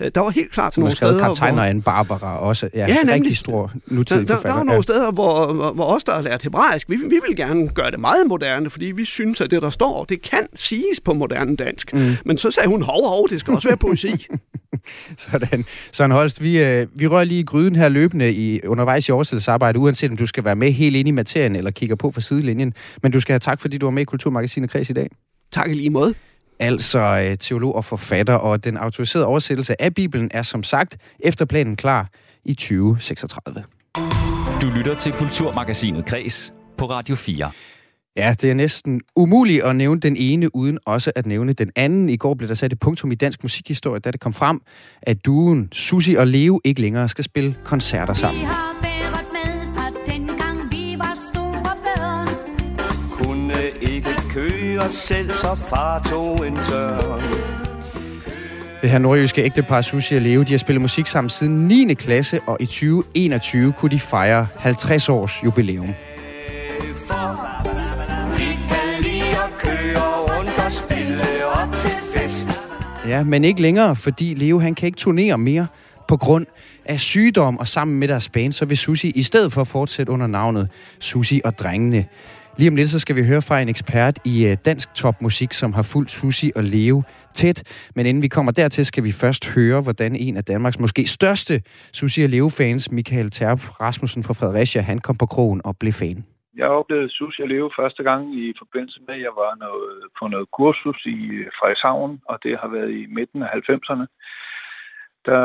[0.00, 1.62] Øh, Der var helt klart Som nogle skrevet steder, hvor...
[1.62, 2.70] Anne Barbara også.
[2.74, 3.14] Ja, Ja, ja nemlig.
[3.14, 4.56] rigtig stor Der, nutidig der, der forfatter.
[4.56, 7.68] var nogle steder, hvor, hvor, hvor os, der har lært hebraisk, vi, vi vil gerne
[7.68, 11.12] gøre det meget moderne, fordi vi synes, at det, der står, det kan siges på
[11.14, 11.94] moderne dansk.
[11.94, 12.16] Mm.
[12.24, 14.07] Men så sagde hun, hov, hov, det skal også være poesi.
[15.30, 15.64] Sådan.
[15.92, 19.78] Søren Holst, vi, øh, vi rører lige i gryden her løbende i, undervejs i oversættelsesarbejde,
[19.78, 22.74] uanset om du skal være med helt ind i materien eller kigger på fra sidelinjen.
[23.02, 25.08] Men du skal have tak, fordi du var med i Kulturmagasinet Kreds i dag.
[25.52, 26.14] tak i lige måde.
[26.60, 31.44] Altså øh, teolog og forfatter, og den autoriserede oversættelse af Bibelen er som sagt efter
[31.44, 32.08] planen klar
[32.44, 33.64] i 2036.
[34.62, 37.50] Du lytter til Kulturmagasinet Kres på Radio 4.
[38.16, 42.08] Ja, det er næsten umuligt at nævne den ene, uden også at nævne den anden.
[42.08, 44.60] I går blev der sat et punktum i dansk musikhistorie, da det kom frem,
[45.02, 48.42] at duen Susi og Leo ikke længere skal spille koncerter sammen.
[54.34, 57.22] Køre selv, så far tog en tørn.
[58.82, 61.94] Det her nordjyske ægtepar Susi og Leo, de har spillet musik sammen siden 9.
[61.94, 65.94] klasse, og i 2021 kunne de fejre 50 års jubilæum.
[73.08, 75.66] Ja, men ikke længere, fordi Leo han kan ikke turnere mere
[76.08, 76.46] på grund
[76.84, 80.26] af sygdom, og sammen med deres band, så vil Susi i stedet for fortsætte under
[80.26, 80.68] navnet
[81.00, 82.06] Susi og Drengene.
[82.56, 85.72] Lige om lidt, så skal vi høre fra en ekspert i øh, dansk topmusik, som
[85.72, 87.02] har fulgt Susi og Leo
[87.34, 87.62] tæt.
[87.94, 91.62] Men inden vi kommer dertil, skal vi først høre, hvordan en af Danmarks måske største
[91.92, 96.24] Susi og Leo-fans, Michael Terp Rasmussen fra Fredericia, han kom på krogen og blev fan.
[96.58, 100.28] Jeg oplevede SUS, jeg levede første gang i forbindelse med, at jeg var noget, på
[100.28, 104.06] noget kursus i øh, Frederikshavn, og det har været i midten af 90'erne.
[105.26, 105.42] Der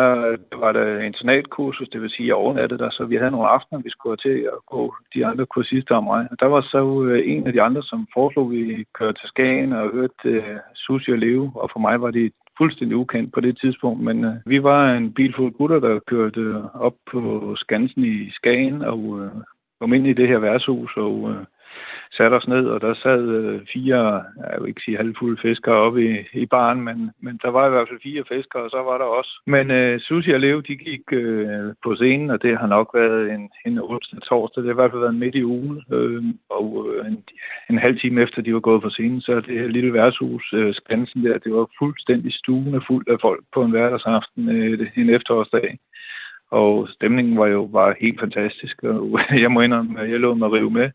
[0.64, 3.82] var der internatkursus, det vil sige, at jeg overnattede der, så vi havde nogle aftener,
[3.82, 6.28] vi skulle til at gå de andre kursister og mig.
[6.32, 9.30] Og der var så øh, en af de andre, som foreslog, at vi kørte til
[9.30, 10.58] Skagen og hørte øh,
[10.90, 14.36] uh, og Leve, og for mig var det fuldstændig ukendt på det tidspunkt, men øh,
[14.46, 19.32] vi var en bil fuld gutter, der kørte op på Skansen i Skagen og øh,
[19.80, 21.46] kom ind i det her værtshus og øh,
[22.18, 26.00] satte os ned, og der sad øh, fire, jeg vil ikke sige halvfulde fiskere oppe
[26.10, 28.98] i, i baren, men, men der var i hvert fald fire fiskere, og så var
[28.98, 29.42] der også.
[29.48, 33.32] Men øh, Susi og Leo, de gik øh, på scenen, og det har nok været
[33.32, 34.64] en, en onsdag torsdag.
[34.64, 37.24] Det har i hvert fald været midt i ugen, øh, og øh, en,
[37.70, 40.74] en halv time efter de var gået på scenen, så det her lille værtshus, øh,
[40.74, 45.78] Skansen der, det var fuldstændig stuende fuld af folk på en hverdagsaften øh, en efterårsdag.
[46.60, 50.52] Og stemningen var jo bare helt fantastisk, og jeg må indrømme, at jeg lå mig
[50.52, 50.90] rive med.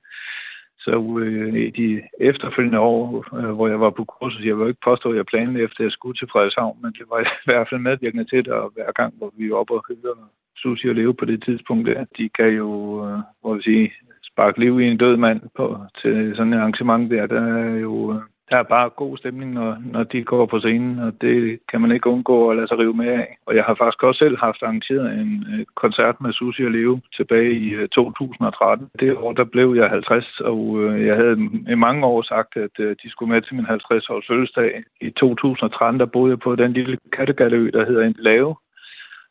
[0.79, 4.89] Så øh, i de efterfølgende år, øh, hvor jeg var på kursus, jeg vil ikke
[4.91, 7.69] påstå, at jeg planlagde efter, at jeg skulle til Frederikshavn, men det var i hvert
[7.69, 10.21] fald medvirkende til det, og hver gang, hvor vi var oppe og hørte
[10.57, 12.71] Susi og Leve på det tidspunkt der, de kan jo,
[13.07, 13.93] øh, hvor vi sige,
[14.31, 18.15] sparke liv i en død mand på, til sådan et arrangement der, der er jo
[18.15, 21.81] øh, der er bare god stemning, når, når de går på scenen, og det kan
[21.81, 23.39] man ikke undgå at lade sig rive med af.
[23.47, 27.01] Og jeg har faktisk også selv haft arrangeret en øh, koncert med Susi og Leo
[27.17, 28.91] tilbage i øh, 2013.
[29.01, 31.37] Det år, der blev jeg 50, og øh, jeg havde
[31.71, 34.83] i mange år sagt, at øh, de skulle med til min 50-års fødselsdag.
[35.01, 38.55] I 2013, der boede jeg på den lille kattegalø, der hedder Lave.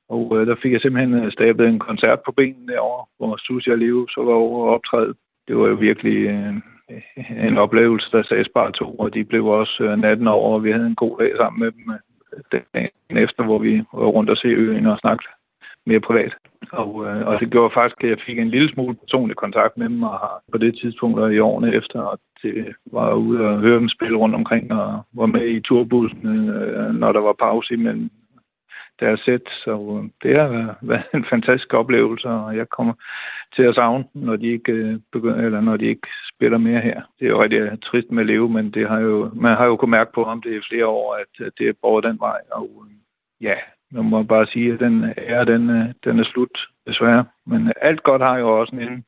[0.10, 3.73] Og øh, der fik jeg simpelthen øh, stablet en koncert på benene derovre, hvor Susie
[3.73, 5.13] og Leo så var over og optræde.
[5.47, 6.17] Det var jo virkelig
[7.47, 10.71] en oplevelse, der sagde bare to, og de blev også øh, natten over, og vi
[10.71, 11.93] havde en god dag sammen med dem
[12.54, 15.30] øh, dagen efter, hvor vi var rundt og se øen og snakkede
[15.86, 16.34] mere privat.
[16.71, 19.89] Og, øh, og det gjorde faktisk, at jeg fik en lille smule personlig kontakt med
[19.89, 23.60] dem, og har på det tidspunkt og i årene efter, og det var ude og
[23.60, 27.73] høre dem spille rundt omkring, og var med i turbussen, øh, når der var pause
[27.73, 28.10] imellem
[28.99, 29.41] deres sæt.
[29.63, 30.47] Så det har
[30.81, 32.93] været en fantastisk oplevelse, og jeg kommer
[33.55, 37.01] til at savne, når de ikke øh, begynder, eller når de ikke spiller mere her.
[37.19, 39.65] Det er jo rigtig øh, trist med at leve, men det har jo, man har
[39.65, 42.39] jo kunnet mærke på om det i flere år, at det er borget den vej.
[42.51, 42.95] Og øh,
[43.41, 43.55] ja,
[43.91, 45.69] man må bare sige, at den er, den,
[46.03, 46.57] den er slut,
[46.88, 47.25] desværre.
[47.45, 49.03] Men alt godt har jo også en ende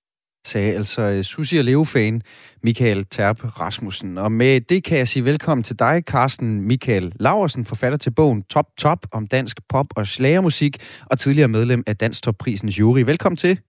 [0.46, 2.22] sagde altså øh, Susi og Leo-fan
[2.64, 4.18] Michael Terp Rasmussen.
[4.18, 8.44] Og med det kan jeg sige velkommen til dig, Carsten Michael Laversen, forfatter til bogen
[8.44, 10.78] Top Top om dansk pop og slagermusik,
[11.12, 13.00] og tidligere medlem af Dansk Topprisens jury.
[13.00, 13.60] Velkommen til.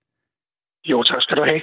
[0.85, 1.61] Jo, tak skal du have.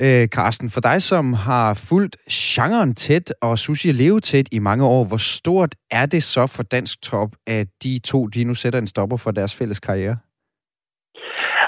[0.00, 4.58] Øh, Carsten, for dig, som har fulgt genren tæt og Sushi og Leo tæt i
[4.58, 8.54] mange år, hvor stort er det så for Dansk Top, at de to de nu
[8.54, 10.16] sætter en stopper for deres fælles karriere?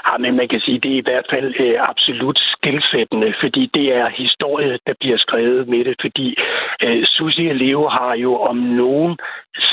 [0.07, 3.69] Ja, men man kan sige, at det er i hvert fald øh, absolut skilsættende, fordi
[3.73, 6.37] det er historie, der bliver skrevet med det, fordi
[6.83, 9.17] øh, Susie og Leo har jo om nogen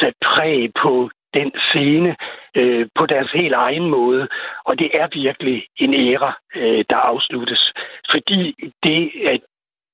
[0.01, 2.17] sat præg på den scene
[2.57, 4.29] øh, på deres helt egen måde,
[4.65, 7.73] og det er virkelig en æra, øh, der afsluttes.
[8.11, 9.41] Fordi det, at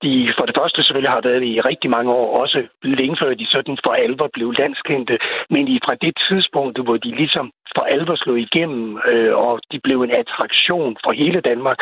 [0.02, 3.46] de for det første selvfølgelig har været i rigtig mange år, også længe før de
[3.46, 5.18] sådan for alvor blev landskendte,
[5.50, 9.80] men i fra det tidspunkt, hvor de ligesom for alvor slog igennem, øh, og de
[9.84, 11.78] blev en attraktion for hele Danmark,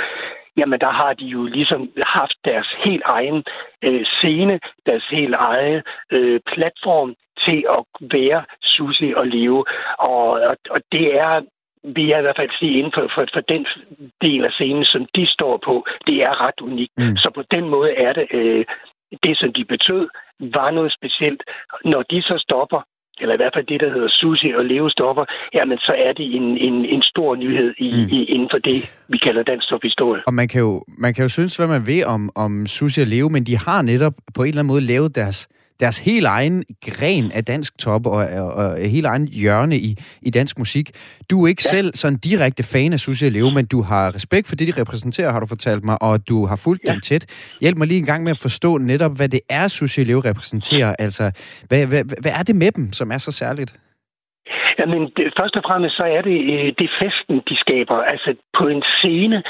[0.56, 3.44] jamen der har de jo ligesom haft deres helt egen
[3.84, 9.64] øh, scene, deres helt egen øh, platform til at være Susi og leve.
[9.98, 11.40] Og, og, og det er
[11.84, 13.66] vil jeg i hvert fald sige, inden for, for, for den
[14.22, 15.74] del af scenen, som de står på,
[16.06, 16.98] det er ret unikt.
[16.98, 17.16] Mm.
[17.16, 18.64] Så på den måde er det, øh,
[19.22, 20.08] det som de betød,
[20.40, 21.42] var noget specielt.
[21.84, 22.80] Når de så stopper,
[23.20, 26.26] eller i hvert fald det, der hedder Susi og Leo stopper, jamen så er det
[26.38, 28.16] en, en, en stor nyhed i, mm.
[28.16, 30.22] i, inden for det, vi kalder dansk historie.
[30.26, 33.06] Og man kan, jo, man kan jo synes, hvad man vil om, om Susi og
[33.06, 35.48] Leo, men de har netop på en eller anden måde lavet deres
[35.80, 39.90] deres helt egen gren af dansk top og, og, og helt egen hjørne i,
[40.22, 40.86] i dansk musik.
[41.30, 41.76] Du er ikke ja.
[41.76, 45.32] selv sådan direkte fan af Susie Leo, men du har respekt for det, de repræsenterer,
[45.32, 46.92] har du fortalt mig, og du har fulgt ja.
[46.92, 47.24] dem tæt.
[47.60, 50.90] Hjælp mig lige en gang med at forstå netop, hvad det er, Susie Leo repræsenterer.
[50.98, 51.24] Altså,
[51.68, 53.72] hvad, hvad, hvad er det med dem, som er så særligt?
[54.78, 57.96] Jamen, det, først og fremmest så er det øh, det festen, de skaber.
[58.12, 59.42] Altså, på en scene,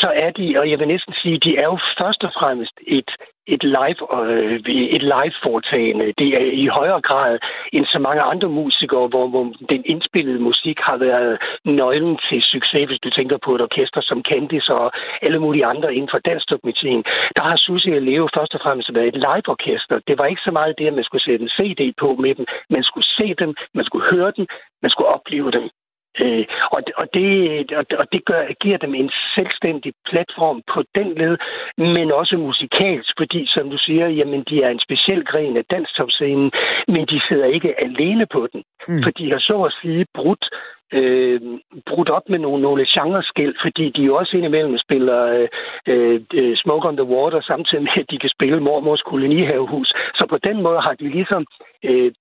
[0.00, 3.10] så er de, og jeg vil næsten sige, de er jo først og fremmest et
[3.46, 4.60] et live, øh,
[4.96, 6.12] et live foretagende.
[6.18, 7.38] Det er i højere grad
[7.72, 12.88] end så mange andre musikere, hvor, hvor den indspillede musik har været nøglen til succes,
[12.88, 17.02] hvis du tænker på et orkester som Candice og alle mulige andre inden for danstopmedicin.
[17.36, 20.00] Der har Susie og Leo først og fremmest været et live-orkester.
[20.08, 22.46] Det var ikke så meget det, at man skulle sætte en CD på med dem.
[22.70, 24.46] Man skulle se dem, man skulle høre dem,
[24.82, 25.70] man skulle opleve dem.
[26.20, 31.36] Øh, og, og, det, og det gør, giver dem en selvstændig platform på den led,
[31.78, 36.50] men også musikalsk, fordi som du siger, jamen de er en speciel gren af danstopscenen,
[36.88, 39.02] men de sidder ikke alene på den, mm.
[39.02, 40.44] for de har så at sige brudt
[40.92, 41.40] øh,
[41.88, 45.48] brudt op med nogle, nogle genreskæld, fordi de jo også indimellem spiller
[45.86, 49.88] øh, øh, Smoke on the Water, samtidig med, at de kan spille Mormors kolonihavehus.
[50.14, 51.46] Så på den måde har de ligesom
[51.84, 52.12] øh,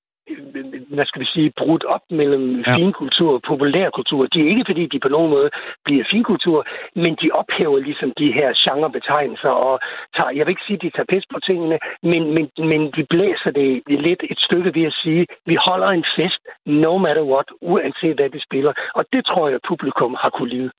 [0.96, 2.76] hvad skal vi sige, brudt op mellem Ja.
[2.76, 4.26] finkultur og populærkultur.
[4.34, 5.50] Det er ikke fordi, de på nogen måde
[5.86, 9.80] bliver finkultur, men de ophæver ligesom de her genrebetegnelser og
[10.16, 13.52] tager, jeg vil ikke sige, de tager pis på tingene, men, men, men de blæser
[13.52, 18.16] det lidt et stykke ved at sige, vi holder en fest, no matter what, uanset
[18.16, 18.74] hvad vi spiller.
[18.96, 20.72] Og det tror jeg, publikum har kunne lide.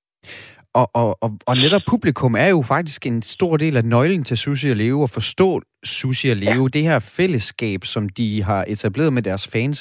[0.74, 4.38] Og, og, og, og netop publikum er jo faktisk en stor del af nøglen til
[4.38, 6.62] Sushi at leve og forstå Sushi at leve.
[6.62, 6.74] Ja.
[6.76, 9.78] Det her fællesskab, som de har etableret med deres fans.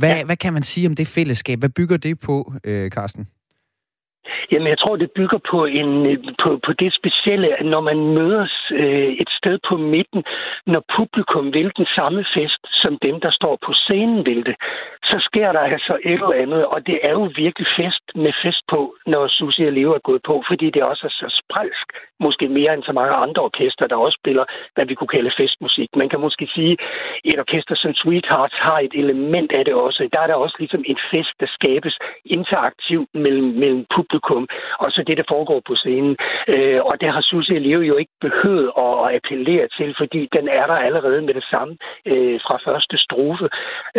[0.00, 0.24] Hvad, ja.
[0.24, 1.58] hvad kan man sige om det fællesskab?
[1.58, 3.26] Hvad bygger det på, øh, Carsten?
[4.52, 7.98] Jamen, jeg tror, det bygger på, en, øh, på, på det specielle, at når man
[8.18, 10.22] mødes øh, et sted på midten,
[10.66, 14.56] når publikum vil den samme fest, som dem, der står på scenen vil det,
[15.10, 18.62] så sker der altså et eller andet, og det er jo virkelig fest med fest
[18.72, 21.88] på, når Susie og Leo er gået på, fordi det også er så spralsk,
[22.20, 24.44] måske mere end så mange andre orkester, der også spiller,
[24.74, 25.88] hvad vi kunne kalde festmusik.
[25.96, 26.76] Man kan måske sige,
[27.24, 30.08] et orkester som Sweethearts har et element af det også.
[30.12, 34.48] Der er der også ligesom en fest, der skabes interaktivt mellem, mellem publikum,
[34.78, 36.16] og så det, der foregår på scenen.
[36.48, 40.28] Øh, og det har Susie og Leo jo ikke behøvet at, at appellere til, fordi
[40.32, 43.48] den er der allerede med det samme øh, fra første strofe.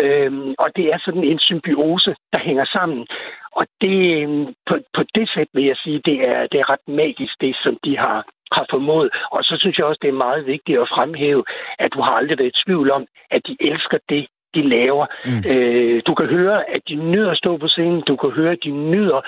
[0.03, 3.07] Øh, og det er sådan en symbiose, der hænger sammen.
[3.51, 6.87] Og det, øh, på, på det sæt vil jeg sige, det er, det er ret
[6.87, 9.09] magisk, det som de har, har formået.
[9.31, 11.43] Og så synes jeg også, det er meget vigtigt at fremhæve,
[11.79, 15.05] at du har aldrig været i tvivl om, at de elsker det, de laver.
[15.25, 15.51] Mm.
[15.51, 18.01] Øh, du kan høre, at de nyder at stå på scenen.
[18.01, 19.19] Du kan høre, at de nyder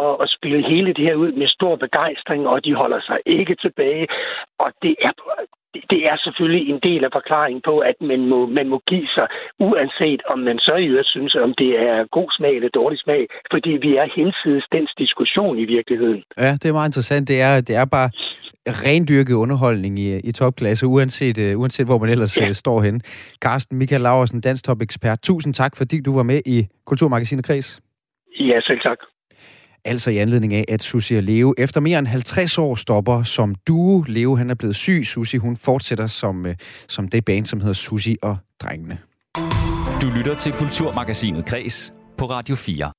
[0.00, 3.54] at, at spille hele det her ud med stor begejstring, og de holder sig ikke
[3.54, 4.06] tilbage.
[4.58, 5.12] Og det er,
[5.92, 9.26] det er selvfølgelig en del af forklaringen på, at man må, man må give sig,
[9.68, 13.22] uanset om man så i øvrigt synes, om det er god smag eller dårlig smag,
[13.52, 16.22] fordi vi er hensides dens diskussion i virkeligheden.
[16.38, 17.28] Ja, det er meget interessant.
[17.28, 18.10] Det er, det er bare
[18.66, 22.52] rendyrket underholdning i, i topklasse, uanset, uh, uanset hvor man ellers ja.
[22.52, 23.00] står henne.
[23.44, 25.18] Carsten Michael Laversen, dansk top-ekspert.
[25.22, 27.80] Tusind tak, fordi du var med i Kulturmagasinet Kreds.
[28.40, 28.98] Ja, selv tak.
[29.86, 33.54] Altså i anledning af, at Susi og Leo efter mere end 50 år stopper som
[33.54, 34.04] duo.
[34.06, 35.02] Leo han er blevet syg.
[35.04, 36.56] Susi hun fortsætter som, øh,
[36.88, 38.98] som det band, som hedder Susi og Drengene.
[40.00, 42.92] Du lytter til Kulturmagasinet Kres på Radio 4.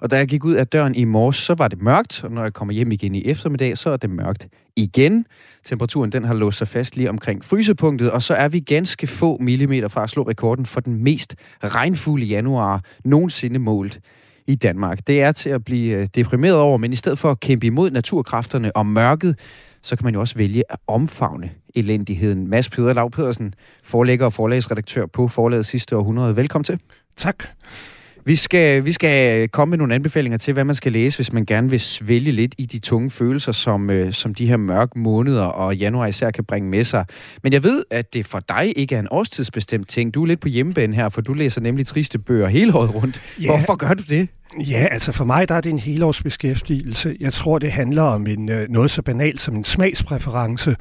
[0.00, 2.42] Og da jeg gik ud af døren i morges, så var det mørkt, og når
[2.42, 5.26] jeg kommer hjem igen i eftermiddag, så er det mørkt igen.
[5.64, 9.36] Temperaturen den har låst sig fast lige omkring frysepunktet, og så er vi ganske få
[9.40, 14.00] millimeter fra at slå rekorden for den mest regnfulde januar nogensinde målt
[14.46, 15.06] i Danmark.
[15.06, 17.90] Det er til at blive øh, deprimeret over, men i stedet for at kæmpe imod
[17.90, 19.38] naturkræfterne og mørket,
[19.82, 22.50] så kan man jo også vælge at omfavne elendigheden.
[22.50, 26.36] Mads Peder Lav Pedersen, forlægger og forlagsredaktør på forlaget sidste århundrede.
[26.36, 26.78] Velkommen til.
[27.16, 27.44] Tak.
[28.24, 31.46] Vi skal, vi skal komme med nogle anbefalinger til, hvad man skal læse, hvis man
[31.46, 35.44] gerne vil svælge lidt i de tunge følelser, som, øh, som de her mørke måneder
[35.44, 37.04] og januar især kan bringe med sig.
[37.42, 40.14] Men jeg ved, at det for dig ikke er en årstidsbestemt ting.
[40.14, 43.22] Du er lidt på hjemmebane her, for du læser nemlig triste bøger hele året rundt.
[43.40, 43.46] Ja.
[43.46, 44.28] Hvorfor gør du det?
[44.60, 47.16] Ja, altså for mig der er det en helårsbeskæftigelse.
[47.20, 50.76] Jeg tror, det handler om en, øh, noget så banalt som en smagspræference,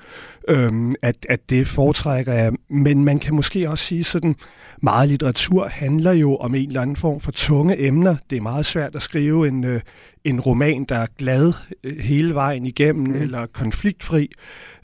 [0.47, 2.51] øhm, at, at det foretrækker jeg.
[2.69, 4.35] Men man kan måske også sige sådan,
[4.81, 8.15] meget litteratur handler jo om en eller anden form for tunge emner.
[8.29, 9.81] Det er meget svært at skrive en, øh,
[10.23, 11.53] en roman, der er glad
[11.83, 13.21] øh, hele vejen igennem, mm.
[13.21, 14.31] eller konfliktfri.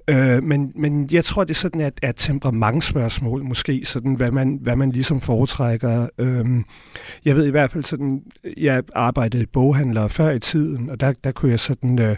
[0.09, 4.59] Øh, men, men jeg tror, det er sådan et, et temperamentsspørgsmål måske, sådan hvad man,
[4.61, 6.07] hvad man ligesom foretrækker.
[6.17, 6.45] Øh,
[7.25, 8.23] jeg ved i hvert fald sådan,
[8.57, 12.15] jeg arbejdede i boghandler før i tiden, og der, der kunne jeg sådan øh,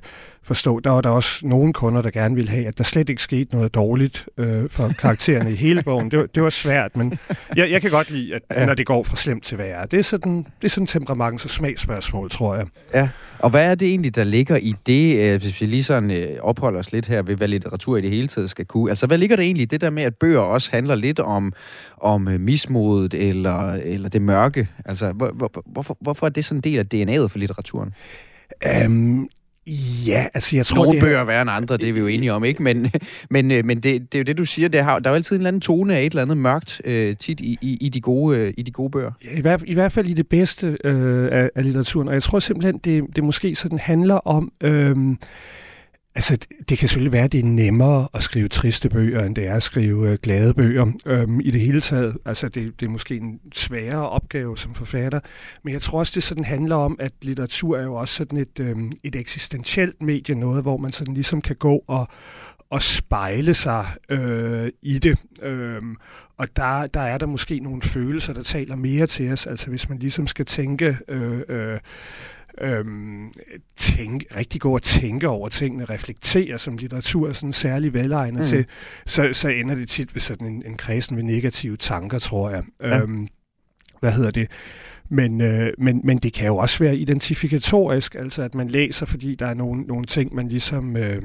[0.49, 3.21] forstå, der var der også nogle kunder, der gerne ville have, at der slet ikke
[3.21, 6.11] skete noget dårligt øh, for karaktererne i hele bogen.
[6.11, 7.19] Det var, det var svært, men
[7.55, 8.65] jeg, jeg kan godt lide, at Ja.
[8.65, 9.85] når det går fra slemt til værre.
[9.91, 12.65] Det er sådan, det er sådan temperaments- og smagsspørgsmål, tror jeg.
[12.93, 13.09] Ja.
[13.39, 16.27] Og hvad er det egentlig, der ligger i det, øh, hvis vi lige sådan øh,
[16.41, 18.89] opholder os lidt her ved, hvad litteratur i det hele taget skal kunne?
[18.89, 21.53] Altså, hvad ligger der egentlig i det der med, at bøger også handler lidt om,
[22.01, 24.67] om øh, mismodet eller, eller det mørke?
[24.85, 27.93] Altså, hvor, hvor, hvorfor, hvorfor er det sådan en del af DNA'et for litteraturen?
[28.85, 29.29] Um,
[30.07, 32.07] ja, altså jeg tror, Nogle det bøger er værre end andre, det er vi jo
[32.07, 32.63] enige om, ikke?
[32.63, 32.91] Men,
[33.29, 35.15] men, øh, men det, det er jo det, du siger, det har, der er jo
[35.15, 37.89] altid en eller anden tone af et eller andet mørkt øh, tit i, i, i,
[37.89, 39.11] de gode, øh, i de gode bøger.
[39.25, 42.07] Ja, i, hvert, I hvert fald i det bedste øh, af, af litteraturen.
[42.07, 44.51] Og jeg tror simpelthen, det, det måske sådan handler om...
[44.61, 44.95] Øh,
[46.19, 49.35] altså, det, det kan selvfølgelig være, at det er nemmere at skrive triste bøger, end
[49.35, 50.91] det er at skrive øh, glade bøger.
[51.05, 55.19] Øhm, I det hele taget, altså det, det er måske en sværere opgave som forfatter.
[55.63, 58.59] Men jeg tror også, det sådan handler om, at litteratur er jo også sådan et,
[58.59, 62.07] øh, et eksistentielt medie, noget, hvor man sådan ligesom kan gå og
[62.71, 65.17] og spejle sig øh, i det.
[65.41, 65.95] Øhm,
[66.37, 69.47] og der, der er der måske nogle følelser, der taler mere til os.
[69.47, 70.97] Altså hvis man ligesom skal tænke...
[71.07, 71.79] Øh, øh,
[72.61, 73.31] øhm,
[73.75, 78.45] tænke, rigtig gå og tænke over tingene, reflektere, som litteratur er sådan særlig velegnet mm.
[78.45, 78.65] til,
[79.05, 82.63] så, så ender det tit ved sådan en, en kredsen ved negative tanker, tror jeg.
[82.81, 82.99] Ja.
[82.99, 83.27] Øhm,
[83.99, 84.47] hvad hedder det,
[85.09, 89.35] men, øh, men, men det kan jo også være identifikatorisk, altså at man læser, fordi
[89.35, 90.97] der er nogle, nogle ting, man ligesom...
[90.97, 91.21] Øh,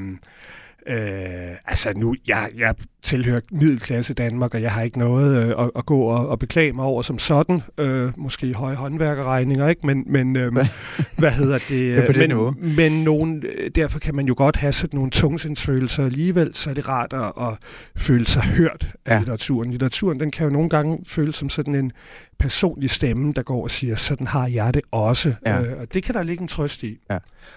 [0.87, 5.71] Øh, altså nu, jeg, jeg tilhører middelklasse Danmark, og jeg har ikke noget øh, at,
[5.77, 7.63] at gå og, og beklage mig over som sådan.
[7.79, 9.87] Øh, måske høje håndværkerregninger, ikke?
[9.87, 10.53] Men, men øh,
[11.19, 11.69] hvad hedder det?
[11.69, 12.55] Det er på men, niveau.
[12.77, 16.89] men nogen, derfor kan man jo godt have sådan nogle tungsindsfølelser alligevel, så er det
[16.89, 17.59] rart at, at
[17.97, 19.19] føle sig hørt af ja.
[19.19, 19.71] litteraturen.
[19.71, 21.93] Litteraturen, den kan jo nogle gange føles som sådan en
[22.39, 25.35] personlig stemme, der går og siger, sådan har jeg det også.
[25.47, 25.61] Ja.
[25.61, 26.99] Øh, og det kan der ligge en trøst i.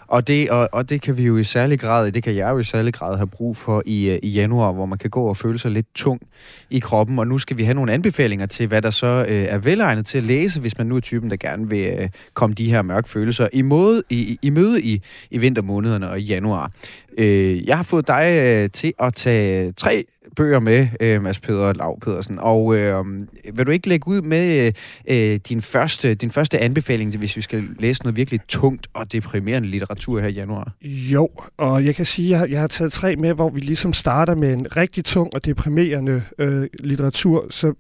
[0.08, 2.60] Og det, og, og det kan vi jo i særlig grad, det kan jeg jo
[2.60, 5.38] i særlig grad have brug for i, øh, i januar, hvor man kan gå og
[5.38, 6.22] føle sig lidt tung
[6.70, 7.20] i kroppen.
[7.20, 10.18] Og nu skal vi have nogle anbefalinger til, hvad der så øh, er velegnet til
[10.18, 13.10] at læse, hvis man nu er typen, der gerne vil øh, komme de her mørke
[13.10, 15.02] følelser i, måde, i, i, i møde i,
[15.32, 16.72] i vintermånederne og i januar.
[17.18, 20.06] Øh, jeg har fået dig øh, til at tage tre
[20.36, 22.38] bøger med, øh, Mads Peder Lav Pedersen.
[22.40, 23.06] Og øh,
[23.54, 27.38] vil du ikke lægge ud med øh, øh, din, første, din første anbefaling, til, hvis
[27.38, 30.72] vi skal læse noget virkelig tungt og deprimerende litteratur her i januar?
[30.84, 33.60] Jo, og jeg kan sige, at jeg, har- jeg har taget tre med, hvor vi
[33.60, 37.74] ligesom starter med en rigtig tung og deprimerende øh, litteratur, så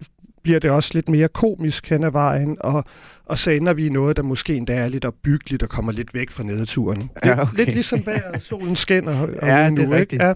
[0.48, 2.84] bliver det også lidt mere komisk hen ad vejen, og,
[3.26, 6.14] og så ender vi i noget, der måske endda er lidt opbyggeligt og kommer lidt
[6.14, 7.00] væk fra nedturen.
[7.00, 7.58] Lidt, Ja, okay.
[7.58, 9.22] lidt ligesom vejret, solen skinner.
[9.22, 9.96] og Ja, nu, det er ikke?
[9.98, 10.24] rigtigt.
[10.24, 10.34] Ja.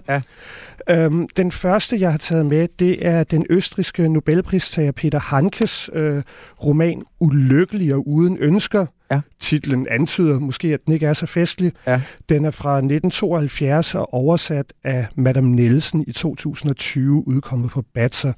[0.88, 1.04] Ja.
[1.04, 6.22] Øhm, den første, jeg har taget med, det er den østriske Nobelpristager Peter Hankes øh,
[6.64, 8.86] roman Ulykkelig og uden ønsker.
[9.10, 9.20] Ja.
[9.40, 11.72] Titlen antyder måske, at den ikke er så festlig.
[11.86, 12.00] Ja.
[12.28, 18.32] Den er fra 1972 og oversat af Madame Nielsen i 2020, udkommet på Batser.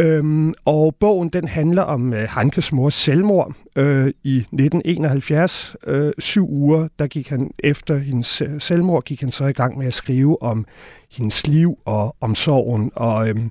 [0.00, 5.76] Øhm, og bogen den handler om øh, Hankes mors selvmord øh, i 1971.
[5.86, 9.78] Øh, syv uger, der gik han efter hendes øh, selvmord, gik han så i gang
[9.78, 10.66] med at skrive om
[11.10, 12.90] hendes liv og om sorgen.
[12.94, 13.50] Og, øhm,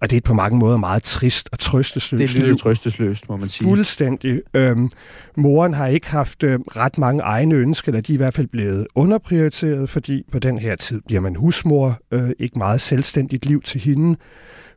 [0.00, 3.48] og det er på mange måder meget trist og trøstesløst Det lyder trøstesløst, må man
[3.48, 3.68] sige.
[3.68, 4.40] Fuldstændig.
[4.54, 4.90] Øhm,
[5.36, 8.46] moren har ikke haft øh, ret mange egne ønsker, eller de er i hvert fald
[8.46, 13.62] blevet underprioriteret, fordi på den her tid bliver man husmor, øh, ikke meget selvstændigt liv
[13.62, 14.16] til hende.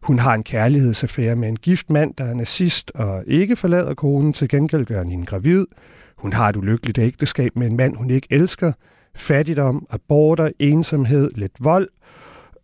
[0.04, 4.34] Hun har en kærlighedsaffære med en gift mand, der er nazist og ikke forlader konen,
[4.34, 5.66] til gengæld gør han hende gravid.
[6.18, 8.72] Hun har et ulykkeligt ægteskab med en mand, hun ikke elsker.
[9.16, 11.88] Fattigdom, aborter, ensomhed, lidt vold.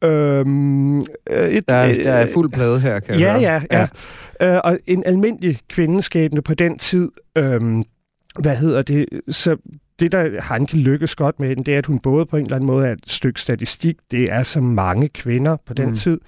[0.04, 1.04] Øhm, øh,
[1.50, 3.42] et, Der er, øh, der er fuld plade her, kan jeg Ja, høre.
[3.42, 3.88] ja, ja.
[4.42, 4.56] ja.
[4.56, 7.84] Øh, og en almindelig kvindeskæbne på den tid, øhm,
[8.40, 9.58] hvad hedder det, så
[10.00, 12.56] det, der Hanke lykkes godt med den, det er, at hun både på en eller
[12.56, 15.96] anden måde er et stykke statistik, det er så mange kvinder på den mm.
[15.96, 16.20] tid,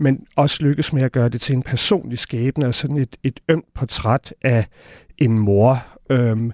[0.00, 3.40] men også lykkes med at gøre det til en personlig skæbne, og sådan et, et
[3.48, 4.66] ømt portræt af
[5.18, 5.86] en mor.
[6.10, 6.52] Øhm,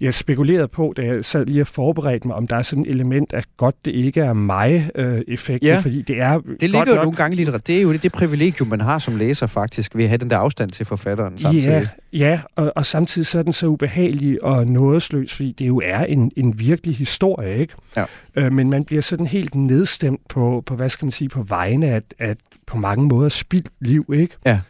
[0.00, 2.90] jeg spekulerede på, da jeg sad lige og forberedte mig, om der er sådan et
[2.90, 5.78] element af godt, det ikke er mig-effekten, Ja.
[5.78, 7.62] fordi det er Det ligger jo nok nogle gange i litteratur.
[7.66, 10.30] Det er jo det, det privilegium, man har som læser faktisk, ved at have den
[10.30, 11.66] der afstand til forfatteren samtidig.
[11.66, 15.80] Ja, ja og, og samtidig så er den så ubehagelig og nådesløs, fordi det jo
[15.84, 17.74] er en, en virkelig historie, ikke?
[17.96, 18.04] Ja.
[18.36, 21.86] Øh, men man bliver sådan helt nedstemt på, på hvad skal man sige, på vegne
[21.86, 24.36] af, at på mange måder spildt liv, ikke?
[24.46, 24.60] Ja.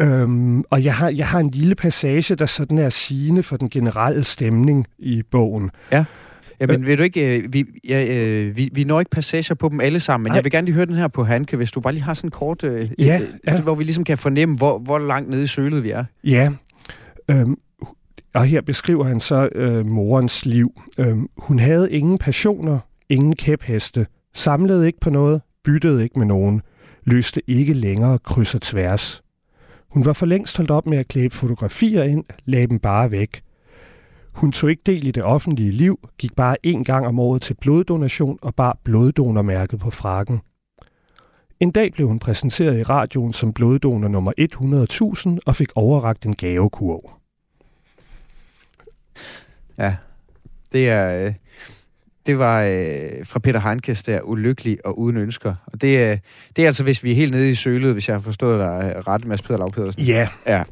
[0.00, 3.70] Øhm, og jeg har, jeg har en lille passage, der sådan er sigende for den
[3.70, 5.70] generelle stemning i bogen.
[6.60, 9.80] Jamen, ved du ikke, øh, vi, ja, øh, vi, vi når ikke passager på dem
[9.80, 10.36] alle sammen, men Nej.
[10.36, 12.30] jeg vil gerne lige høre den her på Hanke, hvis du bare lige har sådan
[12.30, 13.60] kort, øh, Ja, øh, ja.
[13.60, 16.04] hvor vi ligesom kan fornemme, hvor, hvor langt nede i sølet vi er.
[16.24, 16.52] Ja,
[17.30, 17.56] øhm,
[18.34, 20.80] og her beskriver han så øh, morens liv.
[20.98, 22.78] Øhm, hun havde ingen passioner,
[23.08, 26.62] ingen kæpheste, samlede ikke på noget, byttede ikke med nogen,
[27.04, 29.22] løste ikke længere kryds og tværs.
[29.88, 33.42] Hun var for længst holdt op med at klæbe fotografier ind, lagde dem bare væk.
[34.34, 37.54] Hun tog ikke del i det offentlige liv, gik bare én gang om året til
[37.54, 40.40] bloddonation og bar bloddonormærket på frakken.
[41.60, 44.32] En dag blev hun præsenteret i radioen som bloddonor nummer
[45.36, 47.10] 100.000 og fik overragt en gavekurv.
[49.78, 49.96] Ja,
[50.72, 51.26] det er...
[51.26, 51.34] Øh,
[52.26, 55.54] det var øh, fra Peter Heinkes der, ulykkelig og uden ønsker.
[55.66, 56.18] Og det, øh,
[56.56, 58.94] det er altså, hvis vi er helt nede i sølet, hvis jeg har forstået dig
[58.96, 60.02] øh, ret, Mads Peder Lav Pedersen.
[60.02, 60.62] Ja, Ja.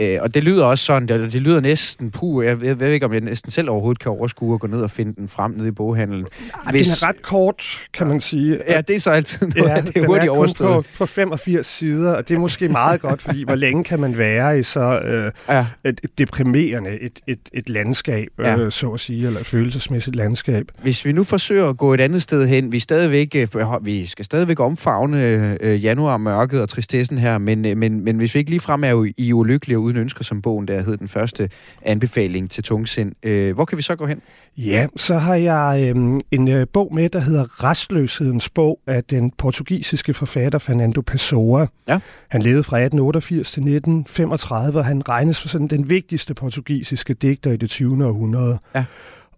[0.00, 3.06] Øh, og det lyder også sådan, det, det lyder næsten, puh, jeg, jeg ved ikke,
[3.06, 5.68] om jeg næsten selv overhovedet kan overskue at gå ned og finde den frem nede
[5.68, 6.26] i boghandelen.
[6.66, 8.58] Ej, den er ret kort, kan man sige.
[8.68, 10.84] Ja, det er så altid noget, ja, det er hurtigt kun overstået.
[10.84, 14.18] På, på 85 sider, og det er måske meget godt, fordi hvor længe kan man
[14.18, 15.66] være i så øh, Ja.
[15.84, 18.56] et, et deprimerende et, et, et landskab, Ja.
[18.58, 20.66] øh, så at sige, eller et følelsesmæssigt landskab.
[20.82, 24.06] Hvis vi nu forsøger at gå et andet sted hen, vi, er stadigvæk, øh, vi
[24.06, 28.38] skal stadigvæk omfavne øh, januar mørket og tristessen her, men, øh, men, men hvis vi
[28.38, 31.50] ikke ligefrem er jo i ulykkelig og uden ønsker, som bogen der hed den første
[31.82, 33.12] anbefaling til tungsind.
[33.22, 34.22] Øh, hvor kan vi så gå hen?
[34.56, 39.30] Ja, så har jeg øhm, en øh, bog med, der hedder Restløshedens bog af den
[39.30, 41.66] portugisiske forfatter Fernando Pessoa.
[41.88, 41.98] Ja.
[42.28, 47.52] Han levede fra 1888 til 1935, og han regnes for sådan den vigtigste portugisiske digter
[47.52, 48.06] i det 20.
[48.06, 48.58] århundrede.
[48.74, 48.84] Ja.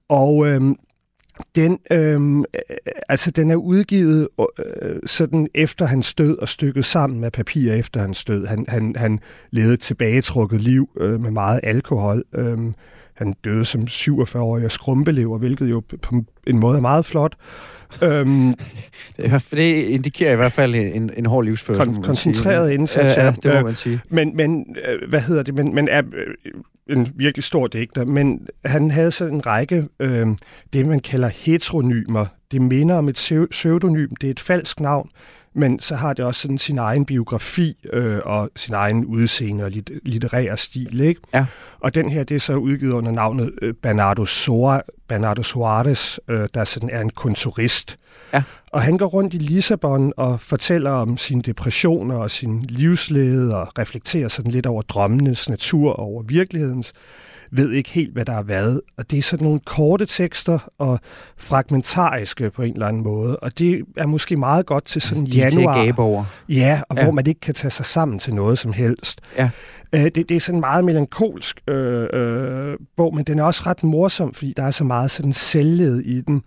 [0.08, 0.76] Og øhm,
[1.56, 2.76] den, øhm, øh,
[3.08, 8.00] altså, den er udgivet øh, sådan efter hans død og stykket sammen med papir efter
[8.00, 8.46] hans død.
[8.46, 9.20] Han, han, han
[9.50, 12.24] levede et tilbagetrukket liv øh, med meget alkohol.
[12.32, 12.58] Øh,
[13.14, 17.36] han døde som 47-årig af skrumpelever, hvilket jo på en måde er meget flot.
[18.02, 18.54] Øhm,
[19.50, 21.90] det indikerer i hvert fald en, en hård livsførelse.
[21.90, 22.74] kon- koncentreret sige.
[22.74, 23.16] indsats.
[23.18, 24.00] Ja, ja, det må Øh, man sige.
[24.10, 25.54] Men, men øh, hvad hedder det?
[25.54, 28.04] Men, men er øh, en virkelig stor digter.
[28.04, 30.26] Men han havde så en række, øh,
[30.72, 32.26] det man kalder heteronymer.
[32.52, 34.08] Det minder om et pseu- pseudonym.
[34.20, 35.08] Det er et falsk navn.
[35.54, 39.70] Men så har det også sådan sin egen biografi øh, og sin egen udseende og
[39.70, 41.00] lit- litterær stil.
[41.00, 41.20] Ikke?
[41.34, 41.46] Ja.
[41.80, 46.48] Og den her, det er så udgivet under navnet øh, Bernardo, Soa, Bernardo Soares, øh,
[46.54, 47.98] der sådan er en kontorist.
[48.34, 48.42] Ja.
[48.72, 53.78] Og han går rundt i Lissabon og fortæller om sine depressioner og sin livslede og
[53.78, 56.92] reflekterer sådan lidt over drømmenes natur og over virkelighedens.
[57.54, 58.80] Ved ikke helt, hvad der er hvad.
[58.96, 61.00] Og det er sådan nogle korte tekster og
[61.36, 63.36] fragmentariske på en eller anden måde.
[63.36, 65.84] Og det er måske meget godt til sådan De er til at januar.
[65.84, 66.24] gabe over.
[66.48, 67.00] Ja, og Ja.
[67.00, 67.04] ja.
[67.06, 69.20] hvor man ikke kan tage sig sammen til noget som helst.
[69.38, 69.50] Ja.
[69.94, 73.62] Øh, det, det er sådan en meget melankolsk øh, øh, bog, men den er også
[73.66, 76.42] ret morsom, fordi der er så meget sådan selvled i den.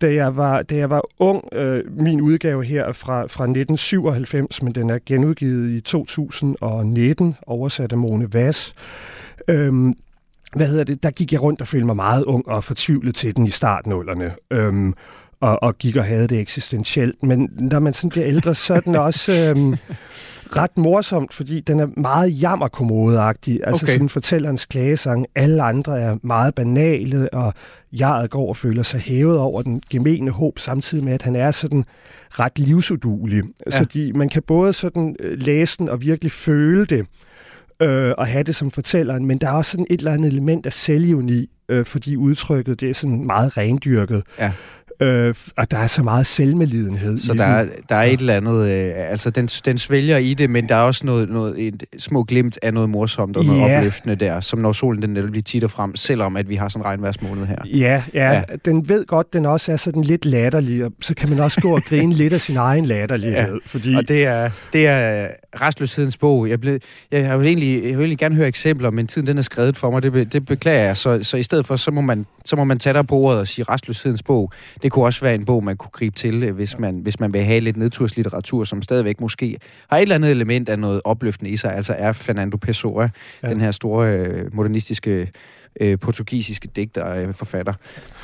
[0.00, 4.62] Da jeg var, da jeg var ung, øh, min udgave her er fra, fra 1997,
[4.62, 8.74] men den er genudgivet i 2019, oversat af Mone Vass.
[9.48, 9.94] Øhm,
[10.54, 13.36] hvad hedder det, der gik jeg rundt og følte mig meget ung og fortvivlet til
[13.36, 14.32] den i startnullerne.
[14.50, 14.94] Øhm,
[15.40, 17.22] og, og gik og havde det eksistentielt.
[17.22, 19.74] Men når man sådan bliver ældre, så er den også øhm,
[20.56, 23.60] ret morsomt, fordi den er meget jammerkommodeagtig.
[23.64, 23.92] Altså Okay.
[23.92, 25.26] sådan fortællerens klagesang.
[25.34, 27.54] Alle andre er meget banale, og
[27.92, 31.50] jeget går og føler sig hævet over den gemene håb, samtidig med, at han er
[31.50, 31.84] sådan
[32.30, 33.42] ret livsudulig.
[33.66, 33.70] Ja.
[33.70, 37.06] Så de, man kan både sådan øh, læse den og virkelig føle det,
[37.82, 40.66] øh, at have det som fortælleren, men der er også sådan et eller andet element
[40.66, 44.22] af selvioni, øh, fordi udtrykket det er sådan meget rendyrket.
[44.38, 44.52] Ja.
[45.00, 48.68] Øh, og der er så meget selvmedlidenhed Så der er, der er et eller andet,
[48.68, 52.22] øh, altså den, den svælger i det, men der er også noget, noget et små
[52.22, 53.76] glimt af noget morsomt og noget Ja.
[53.78, 56.82] opløftende der, som når solen den netop lige titter frem, selvom at vi har sådan
[56.82, 57.56] en regnværsmåned her.
[57.64, 58.42] Ja, ja, Ja.
[58.64, 61.74] den ved godt, den også er sådan lidt latterlig, og så kan man også gå
[61.76, 63.36] og grine lidt af sin egen latterlighed.
[63.52, 63.58] Ja.
[63.66, 65.28] Fordi, Og det er, det er
[65.60, 66.48] restløshedens bog.
[66.48, 66.78] Jeg, blev,
[67.12, 69.76] jeg, har jo egentlig, jeg vil egentlig gerne høre eksempler, men tiden den er skrevet
[69.76, 70.96] for mig, det, be, det beklager jeg.
[70.96, 73.40] Så, så i stedet for, så må, man, så må man tage dig på ordet
[73.40, 74.52] og sige restløshedens bog.
[74.82, 77.32] Det kunne også være en bog, man kunne gribe til, øh, hvis man, hvis man
[77.32, 79.58] vil have lidt nedturslitteratur, som stadigvæk måske
[79.90, 81.74] har et eller andet element af noget opløftende i sig.
[81.74, 83.08] Altså er Fernando Pessoa,
[83.42, 83.48] ja.
[83.48, 85.30] Den her store øh, modernistiske
[85.80, 87.72] øh, portugisiske digter øh, forfatter.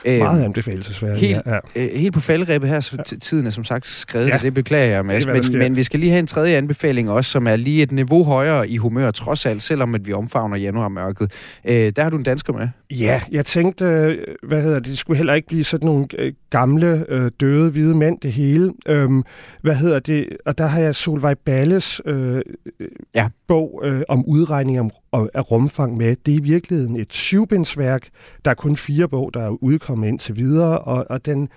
[0.07, 1.21] Meget anbefalesværdigt.
[1.21, 1.85] helt- ja, ja.
[1.85, 4.33] Øh, helt på faldrebet her, så t- tiden er som sagt skrevet, ja.
[4.33, 4.39] Ja.
[4.43, 5.25] det beklager jeg, Mads.
[5.27, 7.93] Det Men, men vi skal lige have en tredje anbefaling også, som er lige et
[7.93, 11.33] niveau højere i humør, trods alt, selvom at vi omfavner januarmørket.
[11.65, 12.69] Øh, der har du en dansker med.
[12.91, 16.33] Ja, jeg tænkte, øh, hvad hedder det, det skulle heller ikke blive sådan nogle øh,
[16.51, 18.73] gamle, øh, døde, hvide mænd, det hele.
[18.89, 19.23] Øhm,
[19.63, 22.41] hvad hedder det, og der har jeg Solvej Balles øh,
[22.81, 22.85] Ja.
[23.15, 23.29] ja.
[23.49, 26.17] bog øh, om udregning om, om, af rumfang med.
[26.27, 28.09] Det er i virkeligheden et syvbindsværk.
[28.45, 31.49] Der er kun fire bog, der er udkommet indtil videre, og, og den,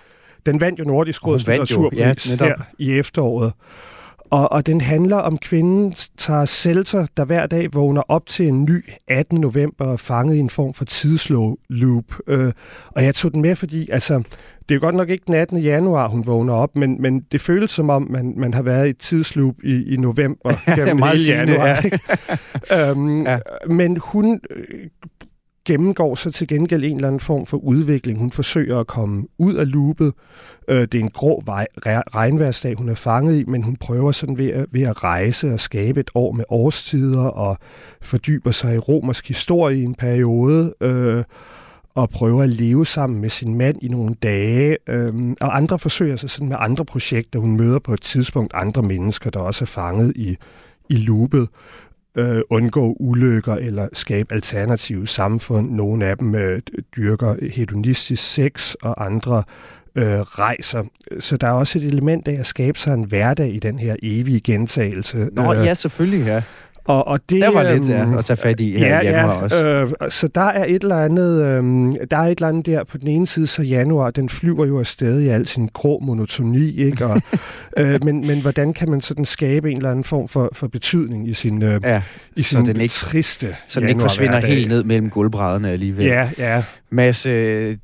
[0.46, 3.52] den vandt jo Nordisk Råds litteraturpris ja, her i efteråret.
[4.30, 8.64] Og, og den handler om kvinden Tara Selter, der hver dag vågner op til en
[8.64, 9.40] ny 18.
[9.40, 12.04] november og er fanget i en form for tidsloop.
[12.26, 12.52] Øh,
[12.88, 15.58] og jeg tog den med, fordi altså, det er jo godt nok ikke den 18.
[15.58, 18.90] januar, hun vågner op, men, men det føles som om, man, man har været i
[18.90, 21.66] et tidsloop i, i november Ja, det er meget hele januar.
[22.70, 22.90] ja.
[22.90, 23.38] øhm, Ja.
[23.68, 24.40] Men hun
[25.66, 28.18] gennemgår så til gengæld en eller anden form for udvikling.
[28.18, 30.12] Hun forsøger at komme ud af loopet.
[30.68, 31.66] Øh, det er en grå vej,
[32.14, 35.60] regnværsdag, hun er fanget i, men hun prøver sådan ved at, ved at rejse og
[35.60, 37.58] skabe et år med årstider og
[38.02, 40.74] fordyber sig i romersk historie i en periode.
[40.80, 41.24] Øh,
[41.94, 44.76] og prøver at leve sammen med sin mand i nogle dage.
[44.88, 47.38] Øhm, og andre forsøger sig sådan med andre projekter.
[47.38, 50.36] Hun møder på et tidspunkt andre mennesker, der også er fanget i,
[50.88, 51.48] i loopet.
[52.16, 55.70] Øh, undgå ulykker eller skabe alternative samfund.
[55.70, 56.62] Nogle af dem øh,
[56.96, 59.42] dyrker hedonistisk sex, og andre
[59.96, 60.84] øh, rejser.
[61.20, 63.96] Så der er også et element af at skabe sig en hverdag i den her
[64.02, 65.28] evige gentagelse.
[65.32, 66.42] Nå, Øh, ja, selvfølgelig, ja.
[66.86, 69.32] Og, og det, Der var lidt øhm, ja, at tage fat i her i januar
[69.42, 69.64] også.
[69.64, 71.62] Øh, så der er et eller andet, øh,
[72.10, 74.78] der er et eller andet der på den ene side, så januar, den flyver jo
[74.78, 77.06] afsted i al sin grå monotoni, ikke?
[77.06, 77.22] Og,
[77.78, 81.28] øh, men, men hvordan kan man sådan skabe en eller anden form for, for betydning
[81.28, 82.02] i sin, øh, Ja,
[82.36, 86.06] i så sin den ikke- triste så den ikke forsvinder helt ned mellem gulvbrædderne alligevel.
[86.06, 86.62] Ja, ja.
[86.90, 87.76] Mads, øh,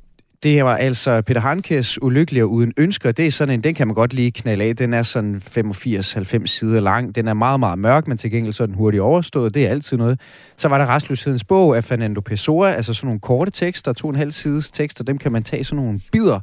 [0.43, 3.11] det her var altså Peter Hankes Ulykkelige og uden ønsker.
[3.11, 4.75] Det er sådan en, den kan man godt lige knalde af.
[4.75, 7.15] Den er sådan 85-90 sider lang.
[7.15, 9.53] Den er meget, meget mørk, men til gengæld så er den hurtigt overstået.
[9.53, 10.19] Det er altid noget.
[10.57, 14.13] Så var der Restløshedens bog af Fernando Pessoa, altså sådan nogle korte tekster, to og
[14.13, 16.39] en halv sides tekster, dem kan man tage sådan nogle bidder.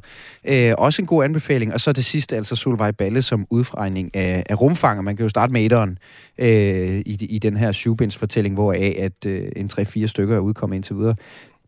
[0.47, 1.73] Øh, også en god anbefaling.
[1.73, 5.01] Og så til sidst altså Solvej Balle som udfregning af, af rumfanger.
[5.01, 5.97] Man kan jo starte med etteren
[6.37, 10.39] øh, i, i den her syvbinds fortælling, hvor af at øh, en 3-4 stykker er
[10.39, 11.15] udkommet indtil videre.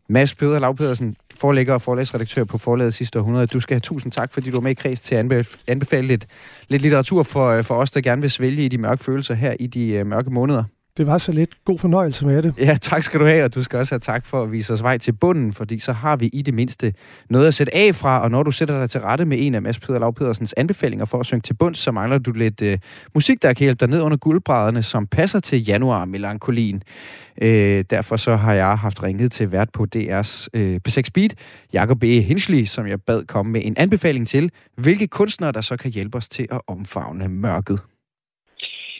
[0.08, 3.46] Mads Peder Lav Pedersen, forlægger og forlægsredaktør på forlaget sidste århundrede.
[3.46, 6.06] Du skal have tusind tak, fordi du var med i kreds til at anbef- anbefale
[6.06, 6.26] lidt,
[6.68, 9.56] lidt litteratur for, øh, for os, der gerne vil svælge i de mørke følelser her
[9.60, 10.64] i de øh, mørke måneder.
[10.96, 12.54] Det var så lidt god fornøjelse med det.
[12.58, 14.82] Ja, tak skal du have, og du skal også have tak for at vise os
[14.82, 16.94] vej til bunden, fordi så har vi i det mindste
[17.30, 19.62] noget at sætte af fra, og når du sætter dig til rette med en af
[19.62, 22.78] Mads Peder Lav Pedersens anbefalinger for at synge til bunds, så mangler du lidt øh,
[23.14, 26.82] musik, der kan hjælpe dig ned under guldbrædderne, som passer til januar-melankolien.
[27.42, 31.34] Øh, derfor så har jeg haft ringet til vært på DR's øh, P6 Beat,
[31.72, 32.04] Jacob B.
[32.04, 32.20] E.
[32.20, 36.16] Hinschli, som jeg bad komme med en anbefaling til, hvilke kunstnere, der så kan hjælpe
[36.16, 37.80] os til at omfavne mørket.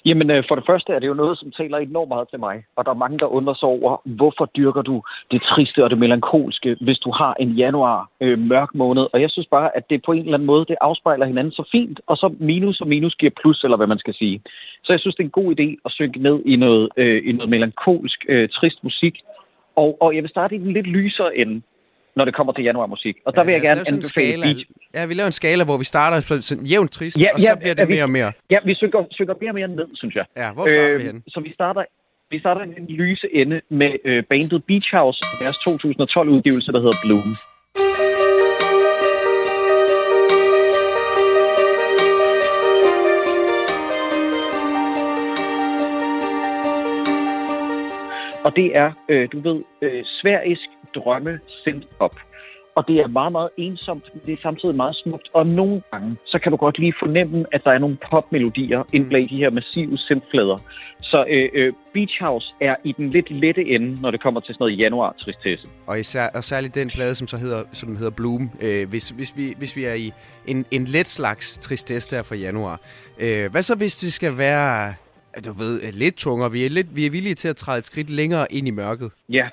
[0.07, 2.65] Jamen, øh, for det første er det jo noget, som taler enormt meget til mig.
[2.77, 5.99] Og der er mange, der undrer sig over, hvorfor dyrker du det triste og det
[5.99, 9.07] melankolske, hvis du har en januar øh, mørk måned.
[9.13, 11.69] Og jeg synes bare, at det på en eller anden måde, det afspejler hinanden så
[11.73, 14.43] fint, og så minus og minus giver plus, eller hvad man skal sige.
[14.85, 17.33] Så jeg synes, det er en god idé at synke ned i noget, øh, i
[17.33, 19.21] noget melankolsk, øh, trist musik.
[19.77, 21.63] Og, og jeg vil starte i den lidt lysere ende,
[22.17, 23.17] når det kommer til januarmusik.
[23.27, 24.47] Og der vil jeg gerne en anbefale skala.
[24.47, 24.67] Beat.
[24.95, 27.47] Ja, vi laver en skala, hvor vi starter sådan, sådan jævnt trist, Ja, og så
[27.49, 28.33] ja, bliver er det vi- mere og mere.
[28.51, 30.25] Ja, vi synker, synker mere og mere ned, synes jeg.
[30.37, 31.23] Ja, hvor starter vi Øh, henne?
[31.29, 31.83] Så vi starter,
[32.31, 36.99] vi starter i den lyse ende med øh, bandet Beach House, deres 2012-udgivelse, der hedder
[37.05, 37.35] Bloom.
[48.45, 52.17] Og det er, øh, du ved, øh, sverisk drømme sendt op.
[52.77, 55.29] Og det er meget, meget ensomt, men det er samtidig meget smukt.
[55.33, 59.33] Og nogle gange, så kan du godt lige fornemme, at der er nogle popmelodier indblandt
[59.33, 60.59] i de her massive synthflader.
[61.01, 64.55] Så øh, øh, Beach House er i den lidt lette ende, når det kommer til
[64.55, 65.67] sådan noget januar-tristesse.
[65.87, 68.51] Og, især, og særligt den plade, som så hedder, som hedder Bloom.
[68.63, 70.13] Øh, hvis, hvis, vi, hvis vi er i
[70.47, 72.81] en, en let slags tristesse der fra januar.
[73.21, 74.95] Øh, hvad så, hvis det skal være,
[75.47, 76.53] du ved, lidt tungere?
[76.53, 79.11] Vi er, lidt, vi er villige til at træde et skridt længere ind i mørket.
[79.29, 79.49] Ja,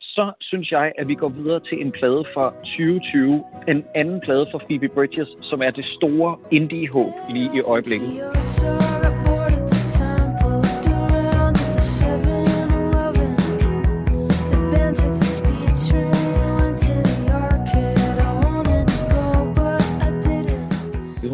[0.00, 3.44] så synes jeg, at vi går videre til en plade fra 2020.
[3.68, 8.10] En anden plade fra Phoebe Bridges, som er det store indie-håb lige i øjeblikket.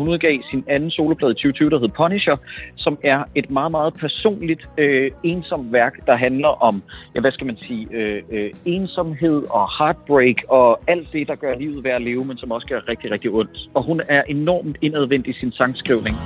[0.03, 2.37] Hun udgav sin anden soloplade i 2020, der hed Punisher,
[2.77, 6.83] som er et meget, meget personligt, øh, ensomt værk, der handler om,
[7.15, 11.55] ja, hvad skal man sige, øh, øh, ensomhed og heartbreak og alt det, der gør
[11.59, 13.59] livet værd at leve, men som også gør rigtig, rigtig ondt.
[13.75, 16.17] Og hun er enormt indadvendt i sin sangskrivning.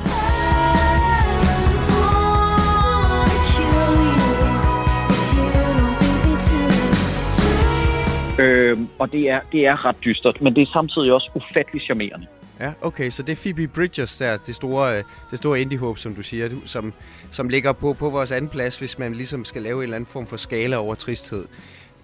[8.38, 12.26] Øh, og det er, det er ret dystert, men det er samtidig også ufattelig charmerende.
[12.60, 16.14] Ja, okay, så det er Phoebe Bridgers der, det store, øh, det store indie-håb, som
[16.14, 16.92] du siger, som,
[17.30, 20.10] som ligger på, på vores anden plads, hvis man ligesom skal lave en eller anden
[20.12, 21.44] form for skala over tristhed.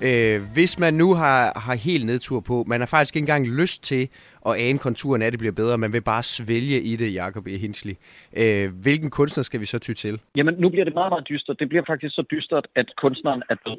[0.08, 3.82] Øh, hvis man nu har, har helt nedtur på, man har faktisk ikke engang lyst
[3.82, 4.08] til
[4.46, 7.46] at ane konturen af, at det bliver bedre, man vil bare svælge i det, Jacob
[7.46, 7.56] E.
[7.58, 7.94] Hinsley.
[8.36, 10.20] Øh, hvilken kunstner skal vi så ty til?
[10.36, 11.56] Jamen, nu bliver det meget, meget dystert.
[11.58, 13.78] Det bliver faktisk så dystert, at kunstneren er død.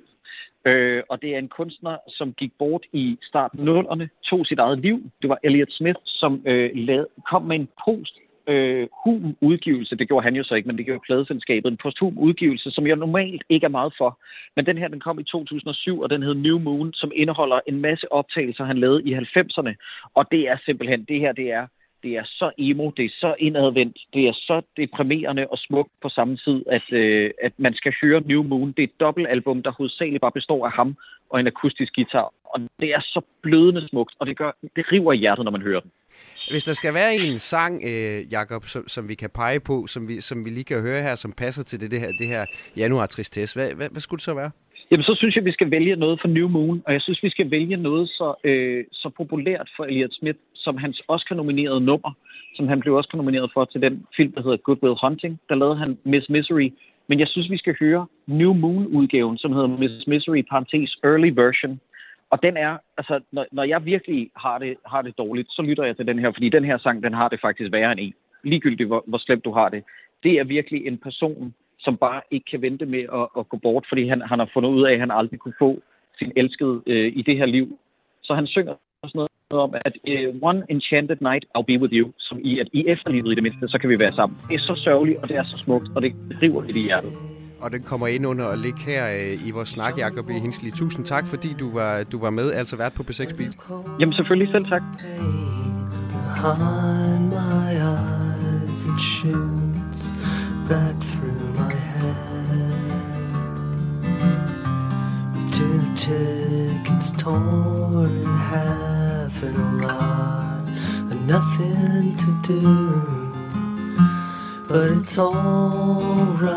[0.66, 4.59] Øh, og det er en kunstner, som gik bort i starten af nullerne, tog sit
[4.59, 5.11] eget liv.
[5.22, 8.16] Det var Elliot Smith, som øh, lad, kom med en post
[8.47, 9.95] øh, hum udgivelse.
[9.95, 11.72] Det gjorde han jo så ikke, men det gjorde pladeselskabet.
[11.72, 14.20] En posthum udgivelse, som jeg normalt ikke er meget for.
[14.55, 17.82] Men den her, den kom i 2007, og den hed New Moon, som indeholder en
[17.82, 19.74] masse optagelser, han lavede i 90'erne.
[20.14, 21.68] Og det er simpelthen, det her, det er
[22.04, 26.10] det er så emo, det er så indadvendt, det er så deprimerende og smukt på
[26.10, 28.72] samme tid, at, øh, at man skal høre New Moon.
[28.72, 30.95] Det er et dobbeltalbum, der hovedsageligt bare består af ham
[31.30, 32.34] og en akustisk guitar.
[32.43, 35.62] Og det er så blødende smukt, og det, gør, det river i hjertet, når man
[35.62, 35.91] hører den.
[36.49, 40.08] Hvis der skal være en sang, øh, Jakob, som, som vi kan pege på, som
[40.08, 42.45] vi, som vi lige kan høre her, som passer til det, det her, det her
[42.78, 44.51] januar-tristesse, hvad, hvad, hvad skulle det så være?
[44.94, 47.30] Jamen, så synes jeg, vi skal vælge noget for New Moon, og jeg synes, vi
[47.30, 52.12] skal vælge noget så, øh, så populært for Elliot Smith, som hans Oscar-nominerede nummer,
[52.56, 55.39] som han blev også nomineret for til den film, der hedder Good Will Hunting.
[55.50, 56.70] Der lavede han Miss Misery.
[57.08, 61.80] Men jeg synes, vi skal høre New Moon-udgaven, som hedder Miss Misery, parentes early version.
[62.30, 65.84] Og den er, altså, når, når jeg virkelig har det, har det dårligt, så lytter
[65.84, 68.14] jeg til den her, fordi den her sang, den har det faktisk værre end en.
[68.44, 69.84] Ligegyldigt, hvor, hvor slemt du har det.
[70.24, 71.54] Det er virkelig en person,
[71.86, 74.70] som bare ikke kan vente med at, at gå bort, fordi han, han har fundet
[74.70, 75.72] ud af, at han aldrig kunne få
[76.20, 77.80] sin elskede øh, i det her liv.
[78.24, 78.74] Så han synger
[79.04, 82.68] sådan noget om, at uh, one enchanted night, I'll be with you, som i, at
[82.74, 84.38] i efterlivet i det mindste, så kan vi være sammen.
[84.50, 86.12] Det er så sørgeligt, og det er så smukt, og det
[86.42, 87.14] river lidt i hjertet.
[87.62, 90.34] Og den kommer ind under og ligge her øh, i vores snak, Jacob E.
[90.34, 90.72] Hinsley.
[90.72, 93.54] Tusind tak, fordi du var, du var med, altså vært på B6 Beat.
[94.00, 94.82] Jamen selvfølgelig selv tak.
[96.44, 100.12] behind my eyes it shoots
[100.68, 101.22] back through
[105.96, 110.68] tickets torn in half and a lot
[111.12, 113.32] of nothing to do.
[114.68, 116.54] But it's alright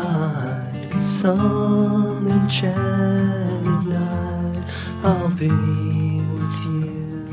[0.91, 4.63] cause some enchanted night
[5.03, 7.27] I'll be with you.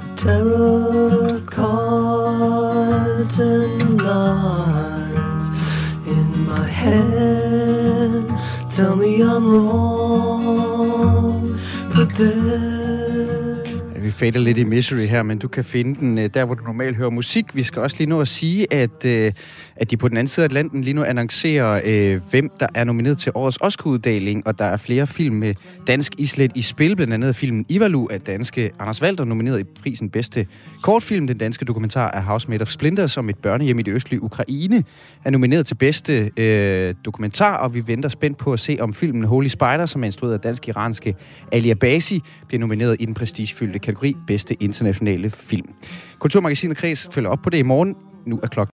[0.00, 5.46] The tarot cards and the lines
[6.06, 7.51] in my head
[8.76, 10.80] tell me I'm wrong,
[11.94, 13.42] but then
[14.02, 16.64] Vi fader lidt i Misery her, men du kan finde den øh, der, hvor du
[16.64, 17.54] normalt hører musik.
[17.54, 19.32] Vi skal også lige nå at sige, at, øh,
[19.76, 22.84] at de på den anden side af Atlanten lige nu annoncerer, øh, hvem der er
[22.84, 25.54] nomineret til årets Oscar-uddeling, og der er flere film med
[25.86, 30.10] dansk islet i spil, blandt andet filmen Ivalu af danske Anders Walter, nomineret i prisen
[30.10, 30.46] bedste
[30.82, 31.26] kortfilm.
[31.26, 34.84] Den danske dokumentar af House Made of Splinters som et børnehjem i det østlige Ukraine
[35.24, 39.24] er nomineret til bedste øh, dokumentar, og vi venter spændt på at se, om filmen
[39.24, 41.14] Holy Spider, som er instrueret af dansk-iranske
[41.52, 45.68] Ali Abasi, bliver nomineret i den prestigefyldte kategori bedste internationale film.
[46.18, 47.96] Kulturmagasinet Kreds følger op på det i morgen.
[48.26, 48.70] Nu er klokken